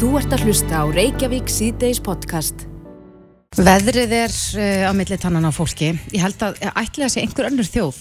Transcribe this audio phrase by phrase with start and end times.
[0.00, 2.62] Þú ert að hlusta á Reykjavík síðdeis podcast.
[3.58, 5.90] Veðrið er uh, á milli tannan á fólki.
[6.14, 7.98] Ég held að ætla að sé einhver önnur þjóð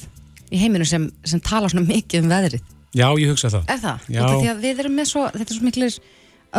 [0.55, 2.63] í heiminu sem, sem tala svona mikið um veðrið.
[2.97, 3.65] Já, ég hugsa það.
[3.75, 4.07] Er það?
[4.15, 4.21] Já.
[4.53, 5.97] Að við erum með svo, þetta er svo miklir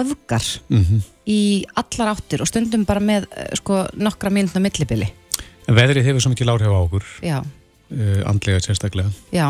[0.00, 1.00] öfgar Mhm.
[1.26, 1.38] í
[1.82, 5.08] allar áttir og stundum bara með uh, sko nokkra mínutna millibili.
[5.66, 9.10] En veðrið hefur svo mikið láhrif á okkur, Já, uh, andlega sérstaklega.
[9.32, 9.48] já.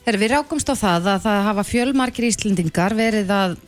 [0.00, 3.58] Þegar við rákumst á það að það hafa fjölmargir íslendingar verið að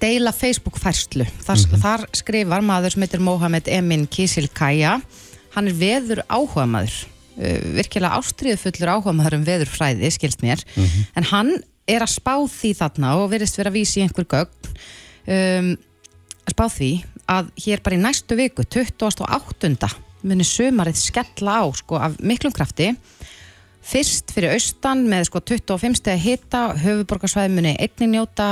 [0.00, 1.26] deila Facebook-færslu.
[1.44, 4.96] Þar, þar skrifar maður sem heitir Mohamed Emin Kisil Kaya.
[5.56, 6.96] Hann er veður áhuga maður.
[7.36, 10.62] Uh, virkilega ástriðufullur áhuga maður um veðurfræði, skilst mér.
[11.16, 11.52] En hann
[11.86, 14.72] er að spá því þarna og verðist vera að vísi í einhver gögn.
[15.26, 15.70] Um,
[16.46, 16.90] að spá því
[17.30, 19.94] að hér bara í næstu viku, 28.
[20.26, 22.92] muni sömarið skella á sko, af miklum krafti
[23.86, 28.48] fyrst fyrir austan með sko 25 steg hita höfuborgarsvæði muni einnig njóta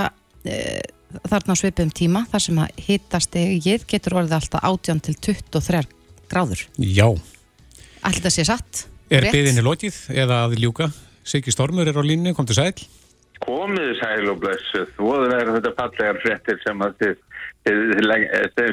[0.46, 0.78] e,
[1.22, 5.84] þarna svipum tíma þar sem að hitastegið getur orðið alltaf 18 til 23
[6.30, 6.66] gráður.
[6.78, 7.08] Já.
[8.04, 8.86] Allt þetta sé satt.
[9.12, 9.36] Er rétt?
[9.36, 10.90] byðinni lokið eða að ljúka?
[11.24, 12.72] Siggi Stormur er á línu, kom til sæl.
[13.44, 17.16] Komið sæl og blessuð, voru það þetta fallegar fréttir sem, að þið,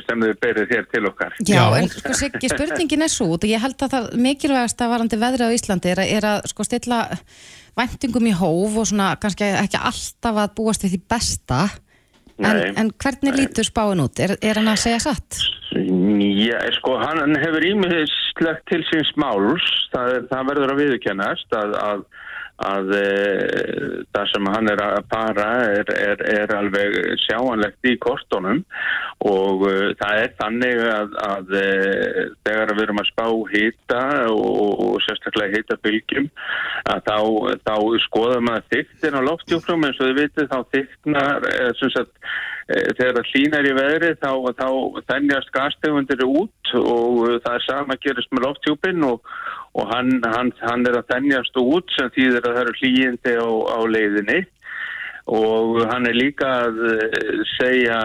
[0.06, 1.38] sem þið berið þér til okkar.
[1.48, 4.94] Já, en sko Siggi, spurningin er svo út og ég held að það mikilvægast að
[4.94, 7.02] varandi veðri á Íslandi er að, er að sko stilla
[7.80, 11.62] væntingum í hóf og svona kannski ekki alltaf að búast við því besta
[12.48, 14.20] en, en hvernig lítur spáin út?
[14.24, 15.40] Er, er hann að segja satt?
[15.72, 22.04] Já, sko, hann hefur ímiðslegt til síns máls, það, það verður að viðurkennast að, að,
[22.66, 23.06] að e,
[24.14, 25.48] það sem hann er að para
[25.80, 28.62] er, er, er alveg sjáanlegt í kortunum
[29.28, 31.66] og e, það er þannig að, að e,
[32.48, 36.30] þegar við erum að spá hýta og, og sérstaklega hýta bylgjum
[36.94, 37.18] að þá,
[37.68, 37.76] þá
[38.08, 42.34] skoðum maður þyktin á loftjúknum eins og þið vitið þá þyknar sem sagt
[42.72, 44.68] Eh, þegar það hlýnar í veðri þá, þá
[45.10, 49.32] þennjast gastegundir út og uh, það er sama gerist með lofthjúpin og,
[49.76, 53.50] og hann, hann, hann er að þennjast út sem þýðir að það eru hlýjindi á,
[53.50, 54.40] á leiðinni
[55.32, 57.98] og hann er líka að eh, segja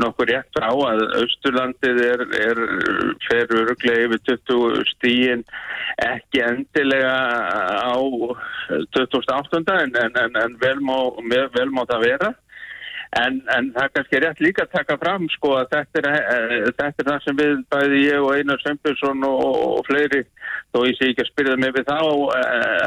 [0.00, 2.62] nokkur rétt frá að Austurlandið er, er
[3.26, 5.44] fer öruglega yfir 20 stíin
[6.06, 7.12] ekki endilega
[7.92, 7.98] á
[8.96, 9.62] 28.
[9.62, 10.98] en, en, en, en vel, má,
[11.54, 12.34] vel má það vera
[13.16, 16.66] En, en það er kannski rétt líka að taka fram sko að þetta er, uh,
[16.68, 19.44] þetta er það sem við bæði ég og Einar Sveinbjörnsson og,
[19.78, 20.22] og fleiri,
[20.74, 22.28] þó ég sé ekki að spyrja mig við þá, uh,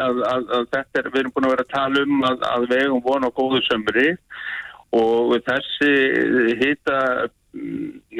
[0.03, 2.69] að, að, að þetta er, við erum búin að vera að tala um að, að
[2.69, 4.07] við eigum von á góðu sömri
[4.99, 5.91] og þessi
[6.57, 6.99] hita,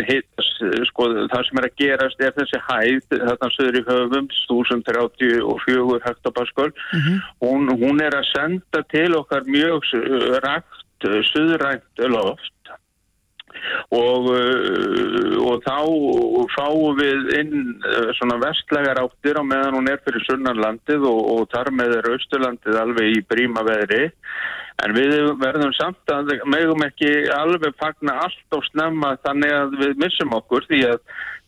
[0.06, 0.46] hita
[0.90, 6.70] sko það sem er að gerast er þessi hæð, þarna söður í höfum, 1034 hektopasköl,
[7.42, 9.90] hún, hún er að senda til okkar mjög
[10.46, 12.54] rakt suðrænt loft
[13.96, 15.80] og, uh, og þá
[16.54, 21.50] fáum við inn uh, svona vestlegar áttir á meðan hún er fyrir sunnanlandið og, og
[21.54, 24.10] þar með er austurlandið alveg í príma veðri.
[24.80, 25.12] En við
[25.42, 30.70] verðum samt að megum ekki alveg fagna allt og snemma þannig að við missum okkur
[30.70, 31.02] því að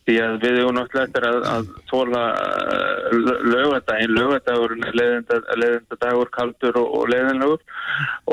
[0.06, 2.22] því að við erum náttúrulega eftir að, að tóla
[3.52, 7.62] lögadaginn, lögadagurinn er leiðinda, leiðindadagur, kaldur og, og leiðinlegur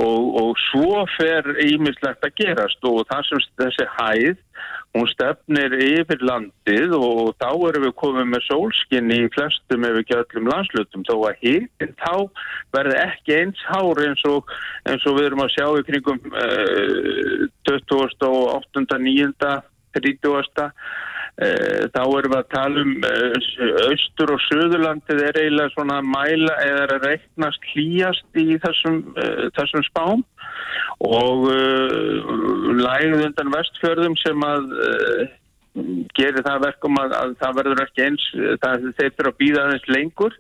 [0.02, 4.44] og, og svo fer ímislegt að gerast og það sem þessi hæð,
[4.98, 10.18] hún stefnir yfir landið og þá erum við komið með sólskinn í flestum ef ekki
[10.18, 12.16] öllum landslutum þó að hittin þá
[12.74, 14.50] verði ekki eins hár eins og,
[14.90, 18.34] eins og við erum að sjá í kringum uh, 28.
[18.98, 19.54] 9.
[19.94, 20.74] 30.
[21.40, 23.44] Eh, þá erum við að tala um eh,
[23.86, 29.46] austur og söðurlandið er eiginlega svona að mæla eða að reiknast hlýjast í þessum, eh,
[29.56, 30.26] þessum spám.
[31.00, 35.22] Og uh, lægð undan vestfjörðum sem að uh,
[36.18, 38.26] gerir það verkum að, að það verður ekki eins,
[38.66, 40.36] það fyrir að býða aðeins lengur.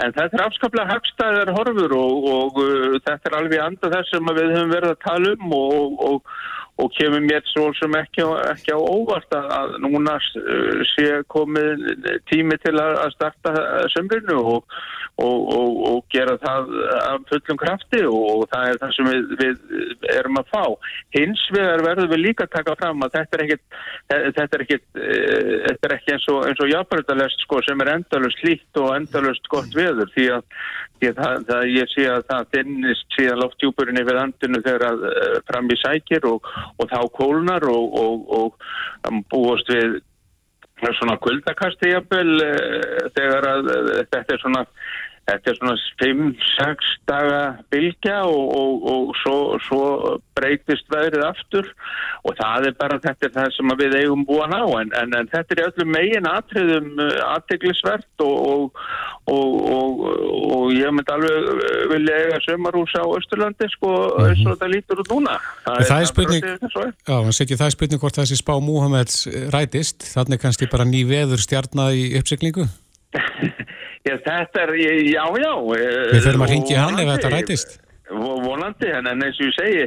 [0.00, 4.32] En þetta er afskaplega hagstæðar horfur og, og uh, þetta er alveg anda þess sem
[4.32, 6.34] við höfum verið að tala um og, og,
[6.82, 11.86] og kemur mér svo sem ekki, ekki á óvart að, núna uh, sé komið
[12.30, 13.54] tími til að, starta
[13.92, 14.76] sömrinu og,
[15.20, 20.06] og, og, og gera það af fullum krafti og það er það sem við, við
[20.16, 20.62] erum að fá.
[21.16, 23.64] Hins vegar verðum við líka að taka fram að þetta er ekkit,
[24.12, 27.92] þetta er ekkit, eh, þetta er ekki eins og, eins og jafnbrytalest sko sem er
[27.96, 30.46] endalust líkt og endalust gott veður því að,
[30.98, 35.06] því að það, það, ég sé að það finnist síðan loftjúpurinn yfir andinu þegar að
[35.50, 38.66] fram í sækir og, og þá kólnar og, og, og,
[39.32, 40.00] búast við
[40.98, 44.64] svona kuldakasti jafnvel eh, þegar að eh, þetta er svona
[45.28, 47.40] þetta er svona 5-6 daga
[47.72, 49.36] bylgja og, og, og svo,
[49.66, 49.82] svo
[50.36, 51.68] breytist veðrið aftur.
[52.26, 54.64] Og það er bara þetta er það sem við eigum búan á.
[54.80, 56.90] En, en, en þetta er öllum megin atriðum
[57.28, 58.82] aðteglisvert og,
[59.30, 64.46] og ég myndi alveg vilja eiga sömarhús á Östurlandi sko mm -hmm.
[64.46, 65.38] og þetta lítur út núna.
[65.64, 70.70] Það, það er spurning, já, það er spurning hvort þessi spá Múhameds rætist, þannig kannski
[70.70, 72.66] bara ný veður stjarnar í uppsiklingu
[74.02, 74.74] Já, þetta er,
[75.06, 75.52] já, já.
[76.12, 77.78] Við þurfum að ringja hann ef þetta rætist.
[78.12, 79.84] Volandi, en eins og ég segi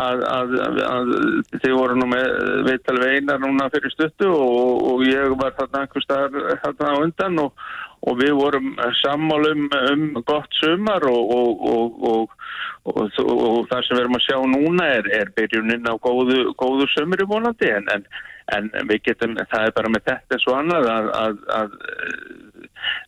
[0.00, 0.54] að, að,
[0.86, 1.10] að
[1.62, 2.28] þið voru nú með
[2.68, 7.66] viðtal veinar núna fyrir stuttu og, og ég var þarna einhver staðar þarna undan og,
[8.06, 8.70] og við vorum
[9.02, 11.34] sammálum um gott sumar og,
[12.06, 12.32] og
[12.86, 17.72] það sem við erum að sjá núna er, er byrjunin á góðu, góðu sumri volandi
[17.72, 18.08] en, en,
[18.54, 21.72] en við getum, það er bara með þetta svo annað að, að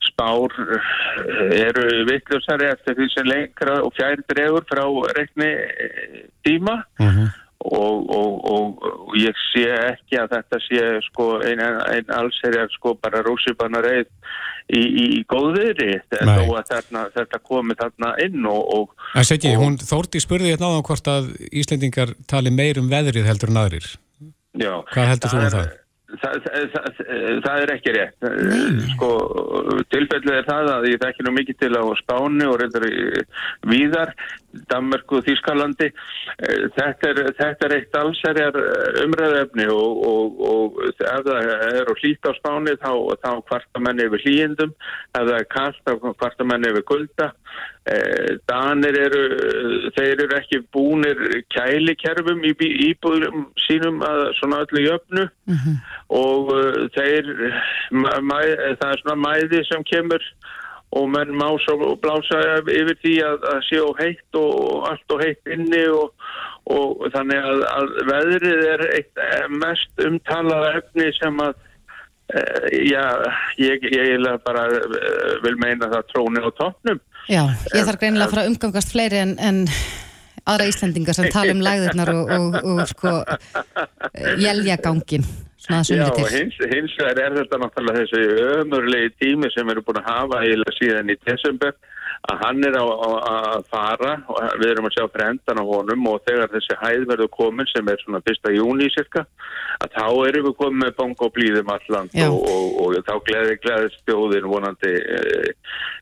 [0.09, 4.85] spár eh, eru vittlusari eftir því sem lengra og fjær dregur frá
[5.19, 7.19] rekni eh, tíma uh mhm.
[7.19, 7.31] -huh.
[7.59, 12.95] og, og, og, og ég sé ekki að þetta sé sko einn ein allserjar sko
[12.95, 14.07] bara rússipanna reið
[14.69, 18.93] í, í, í góðviðri þó að þetta komi þarna inn og...
[19.15, 23.27] Það sé ekki, hún þórti spurði hérna áðan hvort að Íslendingar tali meir um veðrið
[23.31, 23.89] heldur en aðrir.
[24.59, 24.73] Já.
[24.93, 25.77] Hvað heldur þú um það?
[26.09, 26.37] Það,
[26.73, 27.01] það,
[27.45, 28.27] það er ekki rétt
[28.95, 29.09] sko,
[29.93, 32.87] tilfellið er það að ég þekki nú mikið til á Spáni og reyndar
[33.69, 34.15] víðar
[34.71, 35.91] Danmarku og Þýskalandi.
[36.77, 38.61] Þetta er, þetta er eitt allserjar
[39.05, 42.93] umræðefni og, og, og ef það er hlýtt á Spáni þá,
[43.25, 47.33] þá kvarta menni yfir hlýjendum ef það er kallt þá kvarta menni yfir gulda
[47.89, 49.21] Eh, Danir eru,
[49.97, 51.21] þeir eru ekki búnir
[51.55, 52.53] kælikerfum í
[52.91, 55.25] íbúðum sínum að svona öllu jöfnu.
[55.49, 55.79] Mm -hmm.
[56.19, 56.51] og
[56.97, 57.31] þeir,
[58.29, 58.41] mæ,
[58.81, 60.27] það er svona mæði sem kemur
[60.97, 65.23] og menn má svo blása yfir því að, að sé og heitt og allt og
[65.25, 66.29] heitt inni og,
[66.73, 71.53] og þannig að, að veðrið er eitt eh, mest umtalað efni sem að
[72.33, 73.05] uh, já,
[73.61, 77.01] ég, ég bara uh, vil meina það tróni á toppnum.
[77.29, 77.43] Já,
[77.77, 79.67] ég þarf greinilega að fara að umgangast fleiri en, en
[80.49, 83.19] aðra Íslandingar sem tala um læðurnar og, og, og sko
[84.41, 85.27] jæljagangin
[85.69, 90.39] Já, hins, hins vegar er þetta náttúrulega þessi ömurlegi tími sem erum búin að hafa
[90.49, 91.75] eða síðan í desember
[92.29, 96.51] að hann er að fara og við erum að sjá frendan á honum og þegar
[96.53, 98.51] þessi hæð verður komin sem er svona 1.
[98.57, 99.25] júni cirka
[99.79, 103.55] að þá erum við komin með bóng og blíðum alland og, og, og þá gleði
[103.63, 105.55] gleðist stjóðin vonandi e,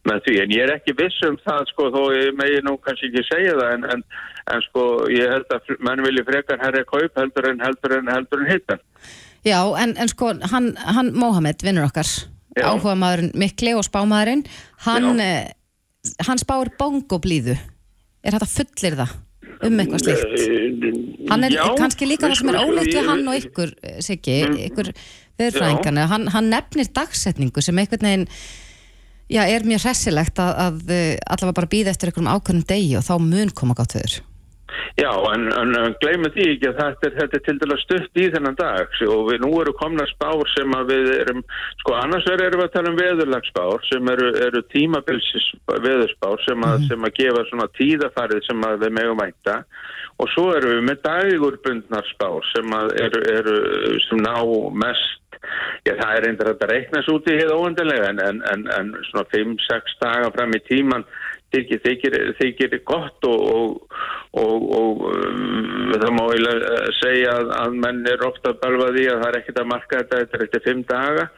[0.09, 0.39] með því.
[0.45, 3.59] En ég er ekki viss um það sko þó ég megi nú kannski ekki segja
[3.61, 4.07] það en, en,
[4.55, 8.45] en sko ég held að mann vilji frekar herri kaup heldur en heldur en heldur
[8.45, 8.85] en hittan
[9.47, 12.09] Já en, en sko hann, hann Mohamed vinnur okkar.
[12.57, 14.47] Áhuga maðurinn Mikli og spámaðurinn.
[14.87, 15.23] Hann Já.
[15.23, 15.53] eh,
[16.27, 19.15] hann spáir bongoblíðu er þetta fullir það
[19.67, 23.41] um eitthvað slikt hann er já, kannski líka það sem er ólíkt við hann og
[23.41, 24.61] ykkur eh, Siggi, mm.
[24.71, 24.93] ykkur
[25.41, 28.27] viðfræðingarna, hann, hann nefnir dagsetningu sem einhvern veginn
[29.33, 33.07] já, er mjög hressilegt að, að eh, allavega bara býða eftir einhverjum ákveðnum degi og
[33.07, 34.19] þá mun koma gátt þauður
[34.97, 38.29] Já, en, en gleymum því ekki að þetta er, þetta er til dæla stutt í
[38.33, 41.43] þennan dag og við nú eru komna spár sem að við erum,
[41.83, 46.79] sko annars erum við að tala um veðurlagsspár sem eru, eru tímabilsis veðurspár sem að,
[46.81, 46.89] mm.
[46.89, 49.59] sem að gefa svona tíðafarið sem að við megum vænta
[50.17, 53.61] og svo eru við með dagurbundnar spár sem að eru, eru
[54.09, 54.35] sem ná
[54.81, 55.23] mest
[55.87, 59.27] Já, það er eindir að þetta reiknast út í hefða óendilega en, en, en svona
[59.31, 61.05] 5-6 daga fram í tíman
[61.55, 63.97] þykir, þykir, þykir gott og, og,
[64.43, 69.09] og, og um, það má eiginlega segja að, að menn er ofta að balfa því
[69.13, 71.29] að það er ekkert að marka þetta þetta eftir fimm daga.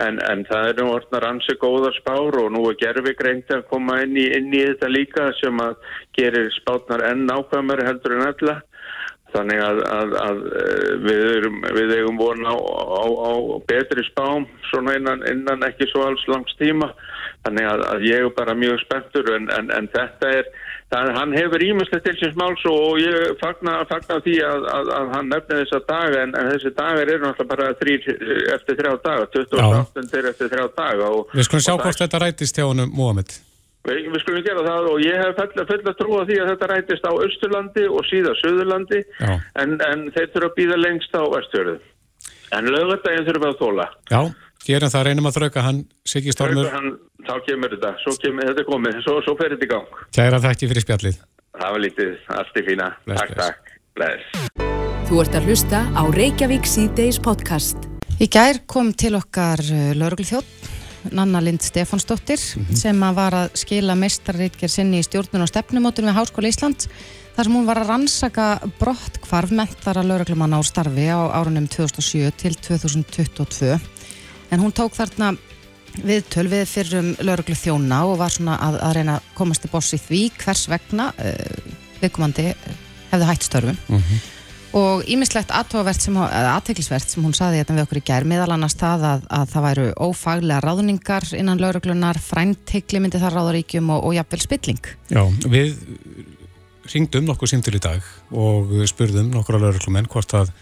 [0.00, 3.66] En, en það er nú orðnar ansi góðar spár og nú er gerfi greint að
[3.68, 5.74] koma inn í, inn í þetta líka sem að
[6.16, 8.54] gerir spátnar enn ákvæmari heldur en alla
[9.34, 13.32] þannig að, að, að eh, við, erum, við eigum vona á, á, á
[13.70, 16.90] betri spám svona innan, innan ekki svo alls langs tíma
[17.44, 20.50] þannig að, að ég er bara mjög spenntur en, en, en þetta er
[20.92, 25.62] það, hann hefur ímestlega til síns máls og ég fagnar fagna því að hann nefnir
[25.62, 28.10] þessa daga en, en þessi dagar eru náttúrulega bara þrýr
[28.56, 30.24] eftir þrjá daga 28.
[30.32, 33.38] eftir þrjá daga og, Við skulum sjá hvort þetta rætist hjá hann um Mohamed
[33.88, 36.68] Við, við skulum gera það og ég hef full, full að trúa því að þetta
[36.68, 41.78] rætist á Östurlandi og síðan Suðurlandi en, en þeir þurfa að býða lengst á Östfjörðu.
[42.56, 43.86] En lögutæginn þurfa að þóla.
[44.10, 44.20] Já,
[44.66, 45.80] gerum það, reynum að þrauka hann,
[46.12, 46.68] Siggi Stormur.
[46.74, 46.90] Hann,
[47.24, 50.00] þá kemur þetta, svo kemur þetta komið, svo, svo fer þetta í gang.
[50.18, 51.22] Kæra þakki fyrir spjallið.
[51.60, 52.90] Það var lítið, allt í fína.
[53.06, 53.46] Bless, takk, bless.
[53.46, 53.78] takk.
[53.96, 54.68] Bless.
[55.08, 57.88] Þú ert að hlusta á Reykjavík C-Days podcast.
[58.20, 60.79] Í gær kom til okkar uh, lauruglþjótt
[61.10, 62.76] Nanna Lind Stefansdóttir mm -hmm.
[62.76, 66.88] sem að var að skila mestarreitger sinni í stjórnun og stefnumótur við Háskóla Íslands
[67.36, 72.30] þar sem hún var að rannsaka brott hvarf mentara lauruglumanna á starfi á árunum 2007
[72.36, 73.80] til 2022
[74.50, 75.36] en hún tók þarna
[76.04, 80.30] viðtöl við fyrrum lauruglu þjóna og var svona að, að reyna að komast í því
[80.38, 81.34] hvers vegna uh,
[82.00, 82.54] viðkomandi
[83.10, 84.39] hefði hægt störfum mm -hmm
[84.76, 89.24] og ímislegt aðteglisvert sem hún saði þetta við okkur í gær meðal annars það að,
[89.40, 94.90] að það væru ófaglega ráðningar innan lauruglunar fræntegli myndi það ráðaríkjum og, og jafnvel spilling.
[95.10, 95.74] Já, við
[96.90, 100.52] ringdum nokkuð síndur í dag og spurðum nokkur á lauruglumenn hvort að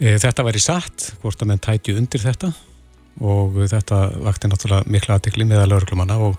[0.00, 2.52] e, þetta væri satt, hvort að menn tætju undir þetta.
[3.24, 6.36] Og þetta vakti náttúrulega miklu aðtegli meðal lauruglumanna og,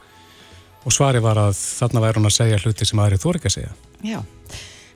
[0.86, 3.50] og svari var að þarna væri hún að segja hluti sem aðrið þú er ekki
[3.50, 3.80] að segja.
[4.06, 4.22] Já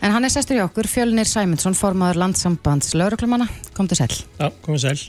[0.03, 3.47] En hann er sestur í okkur, Fjölnir Sæmundsson, formadur landsambands lauruglumanna.
[3.77, 4.11] Kom til sæl.
[4.35, 5.03] Já, komið sæl.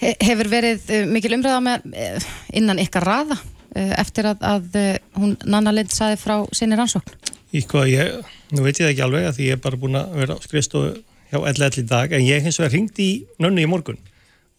[0.00, 4.76] He hefur verið uh, mikil umræða með uh, innan ykkar raða uh, eftir að, að
[5.16, 7.16] hún Nanna Lind saði frá sinni rannsókn?
[7.56, 9.98] Í hvað ég, nú veit ég það ekki alveg að því ég er bara búin
[9.98, 10.92] að vera á skrifstofu
[11.30, 13.98] hjá LL í dag, en ég hins vegar ringdi í nönnu í morgun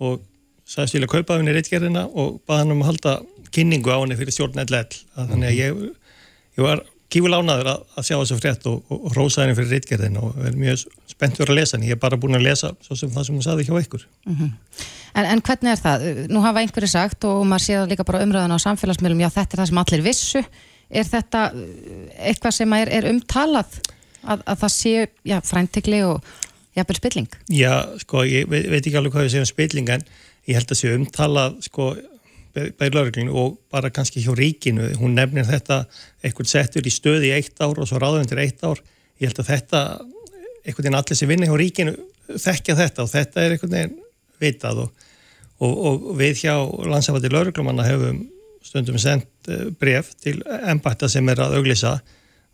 [0.02, 0.24] og
[0.68, 3.14] sagðist vilja kaupa af henni reitgerðina og baða hann um að halda
[3.54, 4.98] kynningu á henni fyrir stjórn LL.
[5.18, 5.82] Þannig að ég,
[6.58, 10.18] ég var kífur lánaður að, að sjá þessu frétt og, og, rósa henni fyrir reitgerðin
[10.22, 11.92] og er mjög spennt fyrir að lesa henni.
[11.92, 14.06] Ég er bara búin að lesa svo sem það sem hún saði hjá ykkur.
[14.26, 14.52] Mm -hmm.
[15.14, 16.06] en, en hvernig er það?
[16.32, 19.64] Nú hafa einhverju sagt og maður séða líka bara umröðan á samfélagsmiðlum, já þetta er
[19.64, 20.44] það sem allir vissu.
[20.92, 21.68] Er þetta uh,
[22.20, 23.80] eitthvað sem er, er umtalað
[24.24, 26.24] að, að það sé já, fræntegli og
[26.76, 27.30] jafnvel spilling?
[27.50, 30.04] Já, sko, ég veit, veit ekki alveg hvað ég sé um spilling en
[30.48, 31.94] ég held að sé umtalað, sko,
[32.54, 34.90] bæði lauruglinu og bara kannski hjá ríkinu.
[35.00, 35.84] Hún nefnir þetta
[36.24, 38.82] eitthvað settur í stöði í eitt ár og svo ráðvendur eitt ár.
[39.22, 39.82] Ég held að þetta,
[40.66, 41.96] einhvern veginn allir sem vinna hjá ríkinu
[42.32, 43.98] þekkja þetta og þetta er einhvern veginn
[44.42, 45.08] vitað og,
[45.62, 46.56] og, og við hjá
[46.88, 48.24] landsafaldi lauruglumanna hefum
[48.66, 51.98] stundum sendt eh, bref til embætta sem er að auglisa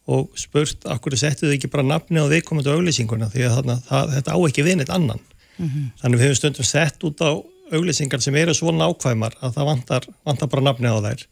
[0.08, 3.27] og spurt okkur settu þau ekki bara nafni á viðkomandi auglýsinguna?
[3.34, 5.20] Því að þarna, það, þetta á ekki vinit annan.
[5.58, 5.86] Mm -hmm.
[6.01, 7.32] þannig við hefum stundum sett út á
[7.71, 11.24] auglýsingar sem eru svo nákvæmar að það vantar, vantar bara nafni á þær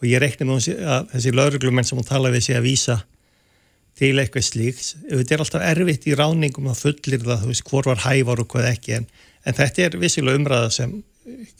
[0.00, 2.98] og ég reikni með að þessi lauruglumenn sem hún talaði sé að vísa
[3.98, 7.88] til eitthvað slíks þetta er alltaf erfitt í ráningum að fullir það, þú veist, hvor
[7.90, 9.10] var hævar og hvað ekki en,
[9.46, 10.96] en þetta er vissilega umræða sem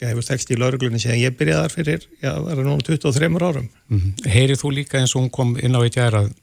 [0.02, 3.68] hefur tekst í lauruglunni sem ég byrjaði þar fyrir, já, það er núna 23 árum
[3.68, 4.32] mm -hmm.
[4.34, 6.34] Heyrið þú líka eins og hún kom inn á eitt jæra að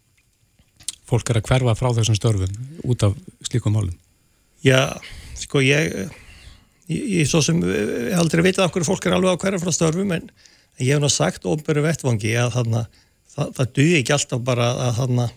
[1.06, 3.96] fólk er að hverfa frá þessum störfum út af slíkum málum?
[4.64, 4.98] Já,
[5.36, 6.10] sko ég
[6.92, 10.26] ég, svo sem ég aldrei vitað okkur fólk er alveg á hverja frá störfum en
[10.80, 12.82] ég hef náttúrulega sagt ofnböru vettvangi að þarna,
[13.36, 15.30] það, það duði ekki alltaf bara að þarna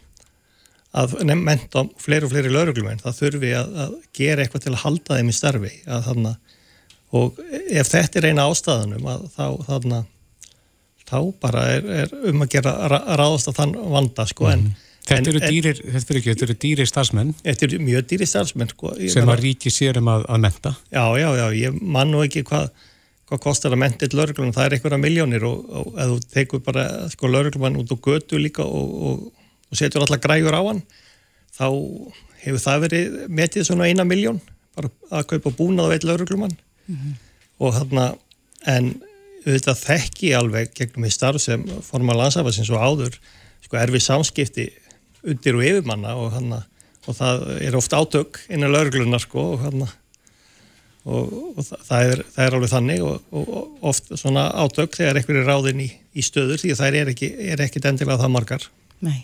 [0.95, 5.17] að mennta fleiri og fleiri lauruglumenn, það þurfi að, að gera eitthvað til að halda
[5.19, 6.35] þeim í starfi að þarna
[7.15, 10.05] og ef þetta er eina ástæðanum að þá
[11.05, 12.75] þá bara er, er um að gera
[13.19, 14.83] ráðast að þann vanda sko en mm.
[15.05, 17.35] Þetta eru dýrir, þetta ekki, þetta eru dýrir starfsmenn.
[17.45, 21.05] Þetta eru mjög dýrir starfsmenn sko, sem að ríki sér um að, að menta Já,
[21.21, 22.71] já, já, ég man nú ekki hvað
[23.29, 26.63] hvað kostar að menta eitt lauruglun það er einhverja miljónir og, og ef þú tekur
[26.65, 30.83] bara sko lauruglumann út á götu líka og, og, og setur alla grægur á hann
[31.55, 31.69] þá
[32.45, 34.43] hefur það verið metið svona eina miljón
[34.77, 37.17] bara að kaupa búnað á eitt lauruglumann mm -hmm.
[37.65, 38.07] og þarna
[38.75, 38.93] en
[39.45, 43.19] auðvitað þekki alveg gegnum í starf sem formal landsafasins og áður
[43.65, 44.69] sko erfið samskipti
[45.25, 46.63] undir og yfirmanna og, hana,
[47.09, 49.91] og það er oft átök innan lauruglunar sko, og, hana,
[51.05, 55.51] og, og það, er, það er alveg þannig og oft svona átök þegar einhver er
[55.51, 58.67] ráðinn í, í stöður því það er ekki, er ekki endilega það margar.
[59.05, 59.19] Nei,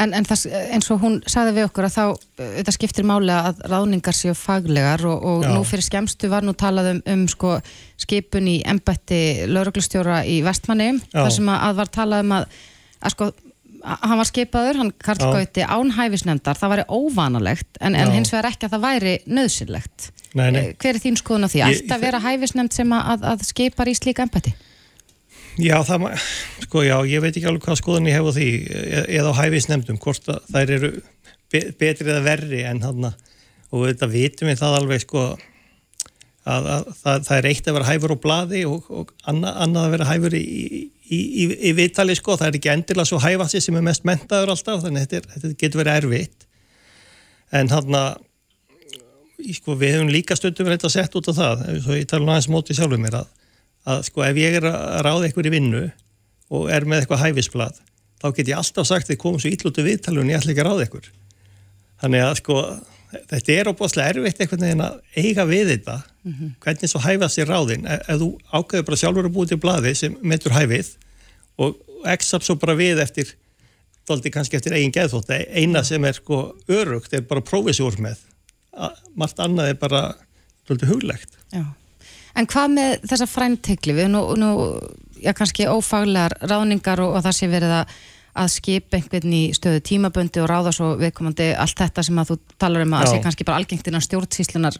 [0.00, 3.62] en, en það, eins og hún saði við okkur að þá, þetta skiptir málega að
[3.70, 7.58] ráðningar séu faglegar og nú fyrir skemstu var nú talað um, um sko,
[8.00, 12.52] skipun í embætti lauruglustjóra í vestmanni, þar sem að var talað um að
[13.02, 13.30] að sko
[13.82, 18.68] hann var skipaður, hann Karl Gauti ánhæfisnefndar, það væri óvanalegt en, en hins vegar ekki
[18.68, 20.60] að það væri nöðsynlegt nei, nei.
[20.62, 21.64] Eh, hver er þín skoðun á því?
[21.68, 24.54] Ætti að vera hæfisnefnd sem að, að skipar í slíka empati?
[25.60, 26.06] Já, það,
[26.64, 29.40] sko já, ég veit ekki alveg hvað skoðun ég hef á því e, eða á
[29.42, 30.92] hæfisnefndum, hvort þær eru
[31.52, 35.42] betri eða verri en hann og þetta vitum við það alveg sko að,
[36.42, 36.68] að
[36.98, 40.08] það, það er eitt að vera hæfur á bladi og, og annað, annað að vera
[40.08, 43.86] hæfur í, í, í, í viðtali sko, það er ekki endilega svo hæfasti sem er
[43.86, 46.48] mest mentaður alltaf, þannig að þetta, þetta getur verið erfitt.
[47.52, 48.10] En hann að
[49.58, 52.56] sko, við hefum líka stundum verið að setja út á það, svo ég tala náttúrulega
[52.56, 53.32] mótið sjálfur mér að,
[53.92, 55.82] að sko ef ég er að ráða eitthvað í vinnu
[56.52, 57.82] og er með eitthvað hæfisblad,
[58.22, 60.86] þá get ég alltaf sagt þið komum svo íllutu viðtalun ég ætla ekki að ráða
[60.86, 61.10] eitthvað
[62.02, 62.58] þannig að sko
[63.12, 65.96] þetta er óbúslega erfitt einhvern veginn að eiga við þetta.
[66.22, 66.50] Mm -hmm.
[66.64, 67.86] hvernig svo hæfa sér ráðin?
[67.86, 70.92] Ef, ef þú ákveður bara sjálfur að búið til bladi sem metur hæfið
[71.58, 71.76] og
[72.08, 73.34] exap svo bara við eftir
[74.08, 78.18] doldi kannski eftir eigin geðþótt eina sem er sko örugt er bara prófisjór með.
[79.14, 80.14] Margt annað er bara
[80.68, 81.64] doldi huglegt Já.
[82.34, 84.52] En hvað með þessa fræntekli við nú, nú
[85.20, 87.96] já, kannski ófaglegar ráningar og, og það sé verið að
[88.32, 92.36] að skipa einhvern í stöðu tímaböndi og ráða svo viðkomandi allt þetta sem að þú
[92.64, 94.78] talar um að sé kannski bara algengt innan stjórnsíslunar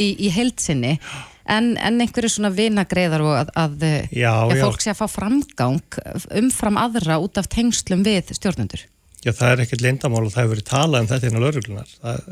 [0.00, 0.96] í, í heilsinni
[1.44, 6.00] en, en einhverju svona vinagreiðar og að, að já, já, fólk sé að fá framgang
[6.40, 8.86] umfram aðra út af tengslum við stjórnundur
[9.26, 11.94] Já það er ekkert lindamál og það hefur verið talað um þetta inn á lauruglunar
[11.94, 12.28] það,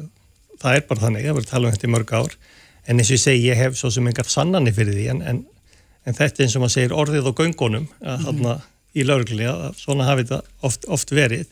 [0.63, 2.37] það er bara þannig, það hefur verið talað um þetta í mörg ár.
[2.85, 5.41] En eins og ég segi ég hef svo sem engar sannanir fyrir því en, en,
[6.05, 8.55] en þetta eins og maður segir orðið og göngunum að mm
[8.95, 11.49] í laurugli að svona hafi þetta oft, oft verið.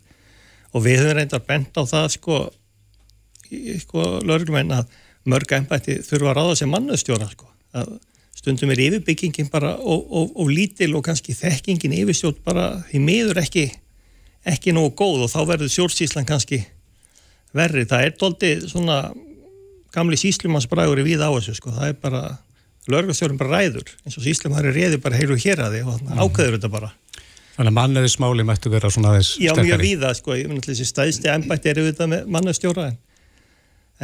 [0.73, 2.39] Og við höfum reyndar bent á það sko,
[3.83, 7.49] sko lauruglumenn að mörg ennbætti þurfa að ráða sem mannustjóra sko,
[8.35, 13.43] stundum er yfirbyggingin bara og, og, og lítil og kannski þekkingin yfirstjórn bara því miður
[13.45, 13.69] ekki
[14.49, 16.63] ekki nógu góð og þá verður sjórsíslan kannski
[17.55, 18.97] verri, það er doldið svona
[19.95, 22.23] gamli síslumansbræður í við á þessu sko, það er bara
[22.91, 26.23] laurugastjórn bara ræður eins og síslumari reyður bara heilu hér að þig og mm.
[26.25, 26.91] ákveður þetta bara
[27.53, 29.69] Þannig að manneðismáli mættu vera svona aðeins sterkari.
[29.69, 32.97] Já, mjög víða, sko, ég finn alltaf þessi stæðsti ennbætti við þetta með manneðstjóra en,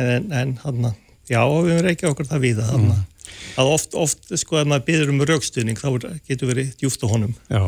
[0.05, 0.99] en, en hann að,
[1.31, 3.01] já, við erum ekki okkur það víða, hann mm.
[3.63, 7.35] að oft, oft, sko, ef maður byrður um raukstuðning, þá getur verið djúft á honum.
[7.49, 7.65] Já,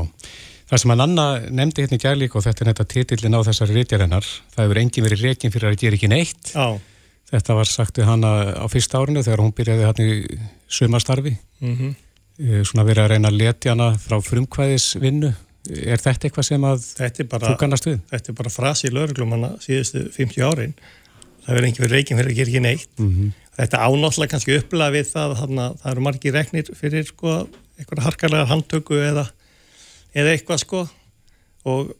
[0.68, 3.80] það sem að Nanna nefndi hérna í gærlík og þetta er þetta titillin á þessari
[3.80, 6.52] rítjarinnar, það hefur engin verið reygin fyrir að gera ekki neitt.
[6.52, 6.76] Já.
[7.30, 10.14] Þetta var sagt við hana á fyrsta árinu þegar hún byrjaði hann í
[10.68, 12.64] sumastarfi, mm -hmm.
[12.66, 15.30] svona verið að reyna að letja hana frá frumkvæðisvinnu
[15.68, 16.84] Er þetta eitthvað sem að
[17.28, 17.98] bara, þú kannast við?
[18.08, 20.74] Þetta er bara frasi í lauruglum hana síðustu 50 árin.
[21.44, 22.92] Það verður einhver reygin fyrir að gera ekki neitt.
[22.96, 23.32] Mm -hmm.
[23.60, 27.34] Þetta ánáttlega kannski upplega við það að það eru margi regnir fyrir sko,
[27.76, 29.26] eitthvað harkarlega handtöku eða,
[30.14, 30.88] eða eitthvað sko
[31.68, 31.92] og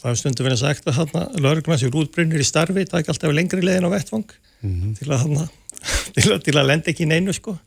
[0.00, 3.12] það er stundu verið sagt að lauruglum hans er útbrunnir í starfi, það er ekki
[3.14, 4.26] alltaf lengri leðin á vettvang
[4.62, 4.96] mm -hmm.
[4.98, 5.48] til, að,
[6.14, 7.58] til, að, til að lenda ekki neinu sko.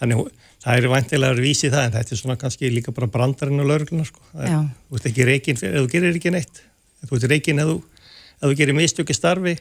[0.00, 0.26] Þannig
[0.62, 3.66] Það er vantilega að vísi það en þetta er svona kannski líka bara brandarinn á
[3.66, 4.22] lauruglunar sko.
[4.32, 6.62] Þú ert ekki reygin ef þú gerir ekki neitt.
[7.08, 7.72] Þú ert reygin ef
[8.42, 9.56] þú gerir mistöki starfi.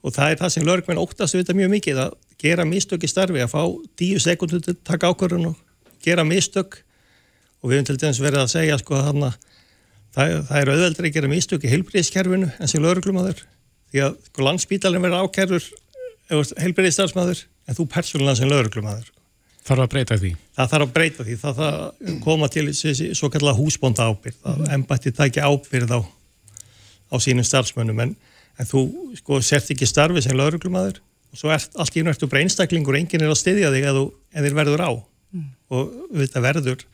[0.00, 3.44] Og það er það sem lauruglunar óttast við þetta mjög mikið að gera mistöki starfi
[3.44, 3.62] að fá
[4.00, 5.62] tíu sekundur til að taka ákvörðun og
[6.02, 6.80] gera mistök.
[7.60, 9.22] Og við höfum til dæmis verið að segja sko að
[10.14, 13.44] það, það er auðveldri að gera mistöki heilbríðiskerfinu en sem lauruglumadur
[13.90, 15.70] því að sko, landsbítalinn verður ákærður
[16.30, 19.10] heilbríðistarfsmaður en þú persónulega sem lauruglumadur
[19.66, 20.30] Þarf að breyta því?
[20.56, 21.36] Það þarf að breyta því.
[21.40, 21.76] Það þarf
[22.08, 22.64] að koma til
[23.18, 24.38] svo kallar húsbónda ábyrð.
[24.40, 26.00] Það er ennbættið það ekki ábyrð á,
[27.12, 28.14] á sínum starfsmönnum en,
[28.56, 28.84] en þú
[29.20, 33.02] sko sért ekki starfi sem lauruglumadur og svo er allt í nörtu bara einstaklingur og
[33.02, 34.00] enginn er að styðja þig að
[34.34, 35.44] þér verður á mm.
[35.76, 36.86] og þetta verður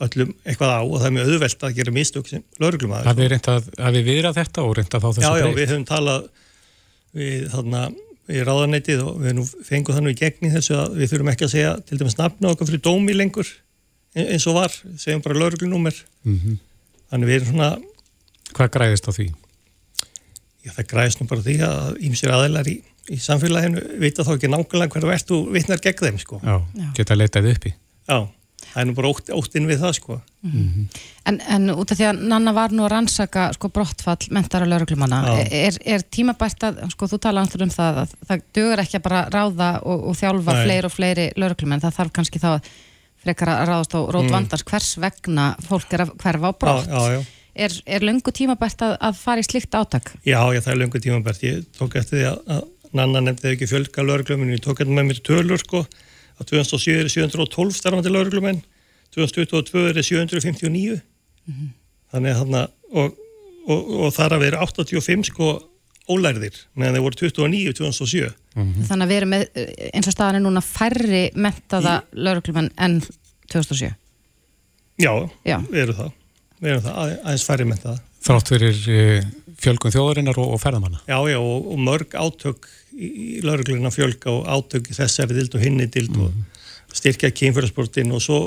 [0.00, 3.10] öllum eitthvað á og það er mjög auðvelt að gera mistök sem lauruglumadur.
[3.10, 5.42] Hafið við viðrað þetta og reynda að fá þessu breyt?
[5.42, 6.30] Já, já, við höfum talað
[7.20, 7.82] við þarna
[8.30, 11.74] í ráðanætið og við fengum þannig í gegni þessu að við þurfum ekki að segja
[11.88, 13.50] til dæmis nafna okkar fyrir dómi lengur
[14.14, 16.58] e- eins og var, segjum bara lauruglunúmer mm -hmm.
[17.10, 17.70] þannig við erum svona
[18.50, 19.28] Hvað græðist á því?
[20.64, 24.50] Já, það græðist nú bara því að ímsir aðeinar í, í samfélaginu vita þá ekki
[24.50, 26.40] nákvæmlega hverða verðt og vitnar gegn þeim sko.
[26.42, 26.56] Já,
[26.94, 27.74] geta leitað uppi
[28.08, 28.26] Já
[28.72, 31.00] það er nú bara ótt, óttinn við það sko mm -hmm.
[31.30, 35.22] en, en út af því að Nanna var nú að rannsaka sko brottfall mentara lauruglumanna
[35.44, 39.06] er, er tímabært að, sko þú tala alltaf um það að það dögur ekki að
[39.08, 40.64] bara ráða og, og þjálfa Nei.
[40.64, 42.60] fleiri og fleiri lauruglumenn það þarf kannski þá
[43.20, 44.32] frekar að ráðast á rót mm.
[44.32, 47.22] vandars hvers vegna fólk er að hverfa á brott já, já, já.
[47.60, 50.12] Er, er lungu tímabært að, að fara í slikt átak?
[50.24, 53.68] Já, já það er lungu tímabært ég tók eftir því að, að Nanna nefndi ekki
[53.70, 55.84] fjölga lauruglumenn, ég tók eftir með mér tölur sko
[56.40, 58.62] að 2007 er 712 starfandi lauruglumenn
[59.14, 61.72] 2022 er 759 mm -hmm.
[62.12, 63.18] þannig að þarna og,
[63.66, 65.50] og, og þar að vera 85 sko
[66.10, 68.86] ólærðir meðan þeir voru 29 2007 mm -hmm.
[68.88, 69.44] Þannig að við erum með
[69.94, 72.22] eins og staðan er núna færri mentaða Í...
[72.26, 73.00] lauruglumenn enn
[73.52, 73.94] 2007
[75.00, 75.12] Já,
[75.44, 75.58] Já.
[75.70, 76.10] við erum það
[76.60, 79.24] við erum það aðeins færri mentaða Þrátt fyrir eh,
[79.60, 82.68] fjölgun þjóðarinnar og, og ferðamanna Já, já, og mörg átök
[83.00, 86.26] í laurugluna fjölga og átök þessari dild og hinni dild mm.
[86.26, 88.40] og styrkja kynfjörðsportin og svo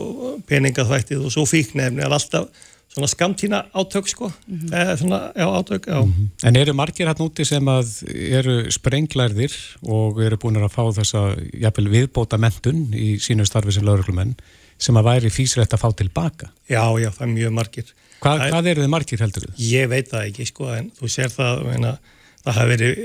[0.49, 2.49] peningaþvættið og svo fíknefni er alltaf
[2.93, 4.73] svona skamtína átök sko mm -hmm.
[4.73, 6.01] eða svona, já, átök, já.
[6.05, 6.47] Mm -hmm.
[6.47, 8.03] En eru margir hann úti sem að
[8.37, 13.83] eru sprenglærðir og eru búin að fá þessa, jafnvel, viðbóta mentun í sínu starfi sem
[13.83, 14.35] lauruglumenn
[14.77, 16.51] sem að væri físrætt að fá tilbaka?
[16.69, 17.85] Já, já, það er mjög margir.
[18.19, 19.53] Hva, hvað eru þið margir heldur þið?
[19.57, 21.97] Ég veit það ekki sko, en þú sér það, meina
[22.43, 23.03] það hafi verið,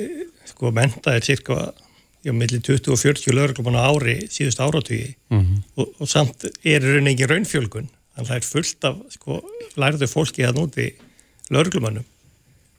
[0.52, 1.58] sko, mentaðir cirka,
[2.26, 5.60] já, millir 20 og 40 lögreglum á ári síðust áratvíi mm -hmm.
[5.76, 9.42] og, og samt er raunin ekki raunfjölgun, þannig að það er fullt af, sko,
[9.76, 10.88] lærðu fólki að núti
[11.50, 12.04] lögreglumannum.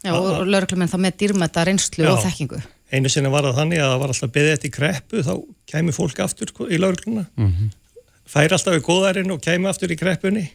[0.03, 2.61] Já, og lögreglumenn þá með dýrmæta reynslu já, og þekkingu.
[2.91, 5.33] Einu sinni var það þannig að það var alltaf beðið eftir kreppu, þá
[5.65, 7.69] kemi fólk aftur sko, í lögregluna, mm -hmm.
[8.25, 10.49] fær alltaf í góðarinn og kemi aftur í kreppunni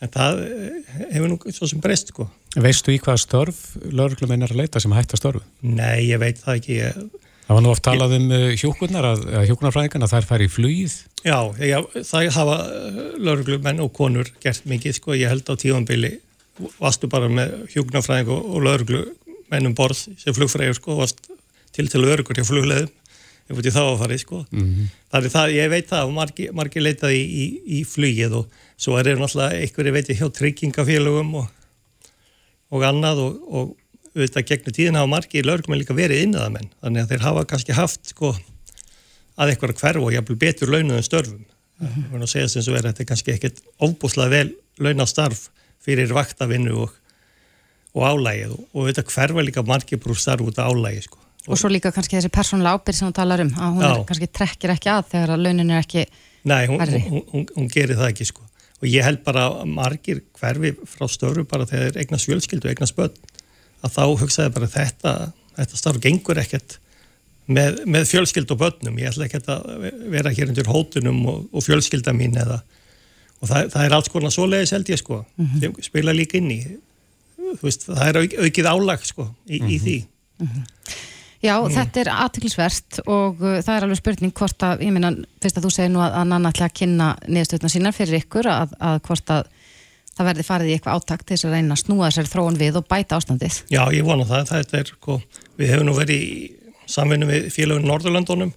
[0.00, 2.26] en það eh, hefur nú svo sem breyst sko.
[2.60, 5.42] Veistu í hvaða störf lauruglumenn er að leita sem hætta störfu?
[5.62, 7.02] Nei, ég veit það ekki ég...
[7.50, 9.08] Það var nú oft talað um eh, hjókunar
[9.48, 14.68] hjókunarfræðingan að þær fær í flugið Já, ég, það hafa eh, lauruglumenn og konur gert
[14.70, 16.14] mikið sko, ég held á tífambili
[16.80, 21.22] vastu bara með hjókunarfræðing og, og lauruglumennum borð sem flugfræður sko, vast
[21.74, 22.90] til til laurugur hjá flugleðum
[23.50, 24.90] ég veit þá að farið sko mm -hmm.
[25.18, 26.12] er það, ég veit það og
[26.54, 27.46] margi, leitaði í, í,
[27.80, 31.48] í flugið og svo er það náttúrulega einhverju veit ég hjá tryggingafélögum og,
[32.70, 33.76] og annað og, og
[34.14, 37.76] auðvitað gegnum tíðin hafa margi lögum líka verið innaða menn þannig að þeir hafa kannski
[37.76, 38.34] haft sko
[39.40, 42.22] að eitthvað hverf og jæfnvel betur launuðum störfum mm -hmm.
[42.22, 46.74] og segja sem svo er að þetta er kannski ekkert óbúslega vel launastarf fyrir vaktavinnu
[46.84, 46.90] og,
[47.94, 51.70] og álægið og auðvitað hverfa líka margi brúr starf út af álægið sko Og svo
[51.72, 54.90] líka kannski þessi persónulega ábyrg sem hún talar um, að hún er, kannski trekkir ekki
[54.92, 56.04] að þegar að launin er ekki
[56.42, 58.46] Nei, hún, hún, hún, hún gerir það ekki sko.
[58.80, 63.16] Og ég held bara margir hverfi frá störu bara þegar þeir eignast fjölskyldu, eignast börn,
[63.84, 65.14] að þá hugsaði bara þetta,
[65.58, 66.78] þetta starf gengur ekkert
[67.44, 69.00] með, með fjölskyldu og börnum.
[69.02, 72.62] Ég ætla ekki að vera hér undir hótunum og, og fjölskylda mín eða,
[73.40, 75.60] og það, það er alls konar svo leiðis held ég sko, mm -hmm.
[75.60, 76.60] þeim spila líka inn í,
[77.60, 79.74] veist, það er aukið álag sko í, mm -hmm.
[79.74, 79.98] í því.
[80.40, 80.64] Mm -hmm.
[81.40, 81.72] Já, mm.
[81.72, 85.66] þetta er aðtöklusvert og uh, það er alveg spurning hvort að, ég minna, fyrst að
[85.66, 89.00] þú segir nú að, að nanna ætla að kynna niðurstöðuna sína fyrir ykkur að, að
[89.08, 89.48] hvort að
[90.20, 92.80] það verði farið í eitthvað átakt til þess að reyna að snúa þessari þróun við
[92.80, 93.60] og bæta ástandið.
[93.72, 94.50] Já, ég vona það.
[94.50, 95.16] það er, sko,
[95.56, 96.34] við hefum nú verið í
[96.90, 98.52] samvinnu við félagun Norðurlandunum